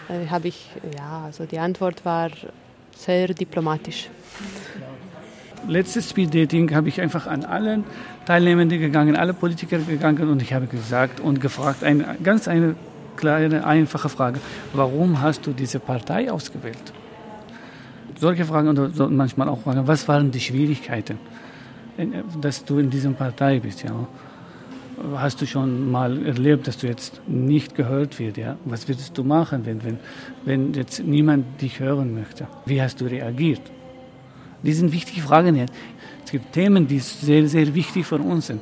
Da 0.08 0.30
habe 0.30 0.48
ich, 0.48 0.68
ja, 0.96 1.24
also 1.24 1.44
die 1.44 1.58
Antwort 1.58 2.04
war 2.04 2.30
sehr 2.96 3.28
diplomatisch. 3.28 4.08
Letztes 5.66 6.10
Speed-Dating 6.10 6.74
habe 6.74 6.88
ich 6.88 7.00
einfach 7.00 7.26
an 7.26 7.44
allen 7.44 7.84
Teilnehmenden 8.26 8.80
gegangen, 8.80 9.16
alle 9.16 9.32
Politiker 9.32 9.78
gegangen 9.78 10.28
und 10.28 10.42
ich 10.42 10.52
habe 10.52 10.66
gesagt 10.66 11.20
und 11.20 11.40
gefragt, 11.40 11.82
eine 11.82 12.16
ganz 12.22 12.48
eine 12.48 12.74
kleine, 13.16 13.66
einfache 13.66 14.08
Frage. 14.08 14.40
Warum 14.72 15.20
hast 15.22 15.46
du 15.46 15.52
diese 15.52 15.80
Partei 15.80 16.30
ausgewählt? 16.30 16.92
Solche 18.18 18.44
Fragen 18.44 18.68
und 18.68 19.16
manchmal 19.16 19.48
auch 19.48 19.60
Fragen, 19.60 19.86
was 19.86 20.06
waren 20.06 20.30
die 20.30 20.40
Schwierigkeiten, 20.40 21.18
dass 22.40 22.64
du 22.64 22.78
in 22.78 22.90
dieser 22.90 23.10
Partei 23.10 23.60
bist? 23.60 23.82
Ja? 23.82 24.06
Hast 25.16 25.40
du 25.40 25.46
schon 25.46 25.90
mal 25.90 26.24
erlebt, 26.26 26.68
dass 26.68 26.76
du 26.78 26.86
jetzt 26.86 27.20
nicht 27.26 27.74
gehört 27.74 28.18
wirst? 28.18 28.36
Ja? 28.36 28.56
Was 28.64 28.86
würdest 28.86 29.16
du 29.16 29.24
machen, 29.24 29.64
wenn, 29.64 29.82
wenn, 29.82 29.98
wenn 30.44 30.74
jetzt 30.74 31.02
niemand 31.02 31.60
dich 31.60 31.80
hören 31.80 32.14
möchte? 32.14 32.46
Wie 32.66 32.80
hast 32.80 33.00
du 33.00 33.06
reagiert? 33.06 33.62
Die 34.64 34.72
sind 34.72 34.92
wichtige 34.92 35.20
Fragen. 35.20 35.56
Ja. 35.56 35.66
Es 36.24 36.30
gibt 36.30 36.52
Themen, 36.52 36.86
die 36.86 36.98
sehr, 36.98 37.46
sehr 37.48 37.74
wichtig 37.74 38.06
für 38.06 38.16
uns 38.16 38.46
sind. 38.46 38.60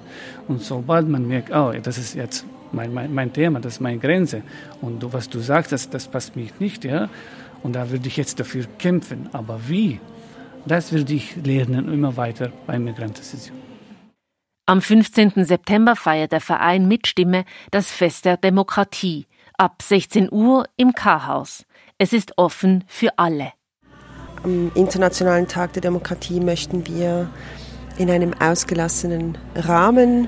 Und 0.48 0.62
sobald 0.62 1.08
man 1.08 1.26
merkt, 1.26 1.50
oh, 1.54 1.72
das 1.82 1.96
ist 1.96 2.14
jetzt 2.14 2.44
mein, 2.72 2.92
mein, 2.92 3.14
mein 3.14 3.32
Thema, 3.32 3.60
das 3.60 3.74
ist 3.74 3.80
meine 3.80 3.98
Grenze. 3.98 4.42
Und 4.80 5.02
du, 5.02 5.12
was 5.12 5.28
du 5.28 5.38
sagst, 5.38 5.72
das, 5.72 5.88
das 5.88 6.08
passt 6.08 6.36
mich 6.36 6.58
nicht, 6.58 6.84
ja. 6.84 7.08
Und 7.62 7.74
da 7.74 7.90
würde 7.90 8.08
ich 8.08 8.16
jetzt 8.16 8.40
dafür 8.40 8.64
kämpfen. 8.78 9.28
Aber 9.32 9.60
wie? 9.68 10.00
Das 10.66 10.92
würde 10.92 11.12
ich 11.12 11.36
lernen 11.36 11.92
immer 11.92 12.16
weiter 12.16 12.52
bei 12.66 12.78
Migrantensession. 12.78 13.56
Am 14.66 14.80
15. 14.80 15.44
September 15.44 15.96
feiert 15.96 16.32
der 16.32 16.40
Verein 16.40 16.86
Mitstimme 16.86 17.44
das 17.70 17.90
Fest 17.90 18.24
der 18.24 18.36
Demokratie. 18.36 19.26
Ab 19.58 19.82
16 19.82 20.28
Uhr 20.32 20.66
im 20.76 20.92
K-Haus. 20.92 21.64
Es 21.98 22.12
ist 22.12 22.38
offen 22.38 22.84
für 22.86 23.18
alle. 23.18 23.52
Am 24.44 24.72
Internationalen 24.74 25.46
Tag 25.46 25.72
der 25.74 25.82
Demokratie 25.82 26.40
möchten 26.40 26.86
wir 26.88 27.30
in 27.96 28.10
einem 28.10 28.34
ausgelassenen 28.34 29.38
Rahmen 29.54 30.26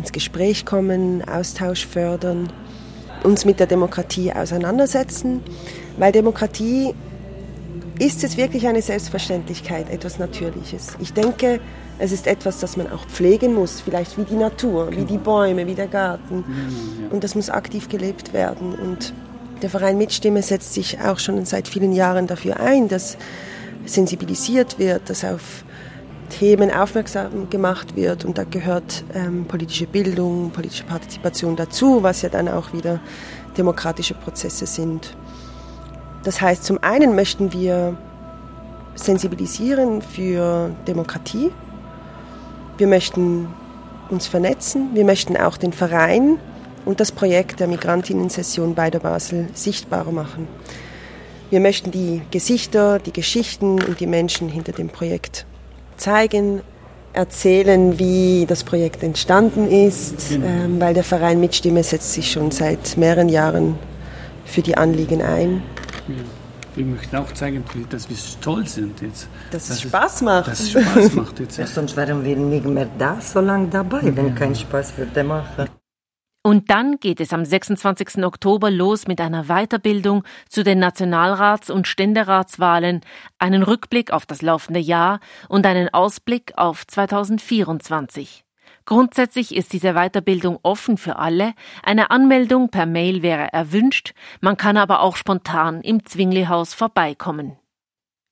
ins 0.00 0.10
Gespräch 0.10 0.66
kommen, 0.66 1.22
Austausch 1.28 1.86
fördern, 1.86 2.52
uns 3.22 3.44
mit 3.44 3.60
der 3.60 3.68
Demokratie 3.68 4.32
auseinandersetzen, 4.32 5.40
weil 5.98 6.10
Demokratie 6.10 6.94
ist 8.00 8.24
es 8.24 8.36
wirklich 8.36 8.66
eine 8.66 8.82
Selbstverständlichkeit, 8.82 9.90
etwas 9.90 10.18
Natürliches. 10.18 10.96
Ich 10.98 11.12
denke, 11.12 11.60
es 12.00 12.10
ist 12.10 12.26
etwas, 12.26 12.58
das 12.58 12.76
man 12.76 12.90
auch 12.90 13.06
pflegen 13.06 13.54
muss, 13.54 13.80
vielleicht 13.80 14.18
wie 14.18 14.24
die 14.24 14.36
Natur, 14.36 14.90
wie 14.90 15.04
die 15.04 15.18
Bäume, 15.18 15.66
wie 15.66 15.74
der 15.74 15.88
Garten. 15.88 16.44
Und 17.10 17.24
das 17.24 17.34
muss 17.34 17.50
aktiv 17.50 17.88
gelebt 17.88 18.32
werden. 18.32 18.74
Und 18.74 19.12
der 19.62 19.70
Verein 19.70 19.98
Mitstimme 19.98 20.42
setzt 20.42 20.74
sich 20.74 21.00
auch 21.00 21.18
schon 21.18 21.44
seit 21.44 21.68
vielen 21.68 21.92
Jahren 21.92 22.26
dafür 22.26 22.60
ein, 22.60 22.88
dass 22.88 23.16
sensibilisiert 23.84 24.78
wird, 24.78 25.08
dass 25.10 25.24
auf 25.24 25.64
Themen 26.28 26.70
aufmerksam 26.70 27.48
gemacht 27.50 27.96
wird. 27.96 28.24
Und 28.24 28.38
da 28.38 28.44
gehört 28.44 29.04
ähm, 29.14 29.46
politische 29.46 29.86
Bildung, 29.86 30.50
politische 30.50 30.84
Partizipation 30.84 31.56
dazu, 31.56 32.02
was 32.02 32.22
ja 32.22 32.28
dann 32.28 32.48
auch 32.48 32.72
wieder 32.72 33.00
demokratische 33.56 34.14
Prozesse 34.14 34.66
sind. 34.66 35.16
Das 36.24 36.40
heißt, 36.40 36.64
zum 36.64 36.82
einen 36.82 37.14
möchten 37.14 37.52
wir 37.52 37.96
sensibilisieren 38.94 40.02
für 40.02 40.70
Demokratie, 40.86 41.50
wir 42.76 42.86
möchten 42.86 43.48
uns 44.10 44.26
vernetzen, 44.26 44.90
wir 44.94 45.04
möchten 45.04 45.36
auch 45.36 45.56
den 45.56 45.72
Verein 45.72 46.38
und 46.88 47.00
das 47.00 47.12
Projekt 47.12 47.60
der 47.60 47.68
Migrantinnen-Session 47.68 48.74
bei 48.74 48.88
der 48.88 49.00
Basel 49.00 49.48
sichtbarer 49.52 50.10
machen. 50.10 50.48
Wir 51.50 51.60
möchten 51.60 51.90
die 51.90 52.22
Gesichter, 52.30 52.98
die 52.98 53.12
Geschichten 53.12 53.82
und 53.82 54.00
die 54.00 54.06
Menschen 54.06 54.48
hinter 54.48 54.72
dem 54.72 54.88
Projekt 54.88 55.44
zeigen, 55.98 56.62
erzählen, 57.12 57.98
wie 57.98 58.46
das 58.48 58.64
Projekt 58.64 59.02
entstanden 59.02 59.70
ist, 59.70 60.30
genau. 60.30 60.46
ähm, 60.46 60.80
weil 60.80 60.94
der 60.94 61.04
Verein 61.04 61.40
Mitstimme 61.40 61.82
setzt 61.82 62.14
sich 62.14 62.32
schon 62.32 62.50
seit 62.52 62.96
mehreren 62.96 63.28
Jahren 63.28 63.78
für 64.46 64.62
die 64.62 64.78
Anliegen 64.78 65.20
ein. 65.20 65.62
Ja. 66.08 66.14
Wir 66.74 66.86
möchten 66.86 67.16
auch 67.16 67.32
zeigen, 67.32 67.64
dass 67.90 68.08
wir 68.08 68.16
stolz 68.16 68.74
sind 68.74 69.02
jetzt. 69.02 69.28
Dass, 69.50 69.68
dass 69.68 69.76
es 69.76 69.82
Spaß 69.82 70.22
macht. 70.22 70.48
Dass 70.48 70.60
es 70.60 70.70
Spaß 70.70 71.12
macht 71.14 71.40
jetzt. 71.40 71.58
Ja, 71.58 71.66
sonst 71.66 71.96
wären 71.96 72.24
wir 72.24 72.36
nicht 72.36 72.64
mehr 72.64 72.88
da 72.98 73.20
so 73.20 73.40
lange 73.40 73.66
dabei, 73.66 74.00
ja. 74.02 74.16
wenn 74.16 74.34
kein 74.34 74.54
Spaß 74.54 74.96
würde 74.96 75.24
machen. 75.24 75.68
Und 76.48 76.70
dann 76.70 76.98
geht 76.98 77.20
es 77.20 77.34
am 77.34 77.44
26. 77.44 78.24
Oktober 78.24 78.70
los 78.70 79.06
mit 79.06 79.20
einer 79.20 79.48
Weiterbildung 79.48 80.24
zu 80.48 80.64
den 80.64 80.82
Nationalrats- 80.82 81.70
und 81.70 81.86
Ständeratswahlen, 81.86 83.02
einen 83.38 83.62
Rückblick 83.62 84.14
auf 84.14 84.24
das 84.24 84.40
laufende 84.40 84.80
Jahr 84.80 85.20
und 85.50 85.66
einen 85.66 85.92
Ausblick 85.92 86.54
auf 86.56 86.86
2024. 86.86 88.44
Grundsätzlich 88.86 89.54
ist 89.54 89.74
diese 89.74 89.92
Weiterbildung 89.92 90.58
offen 90.62 90.96
für 90.96 91.16
alle. 91.16 91.52
Eine 91.82 92.10
Anmeldung 92.10 92.70
per 92.70 92.86
Mail 92.86 93.20
wäre 93.20 93.52
erwünscht. 93.52 94.14
Man 94.40 94.56
kann 94.56 94.78
aber 94.78 95.00
auch 95.00 95.16
spontan 95.16 95.82
im 95.82 96.06
Zwingli-Haus 96.06 96.72
vorbeikommen. 96.72 97.58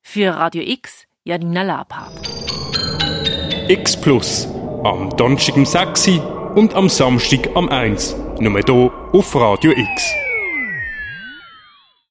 Für 0.01 0.37
Radio 0.37 0.63
X, 0.63 1.05
Janina 1.25 1.65
Labhab. 1.65 2.13
X 3.69 4.01
Plus. 4.01 4.49
Am 4.85 5.15
Donnerstag 5.19 5.57
um 5.57 5.67
6 5.67 6.36
und 6.57 6.75
am 6.75 6.89
Samstag 6.89 7.51
am 7.55 7.69
1. 7.69 8.17
Nur 8.41 8.61
hier 8.67 8.91
auf 9.13 9.37
Radio 9.37 9.73
X. 9.73 10.15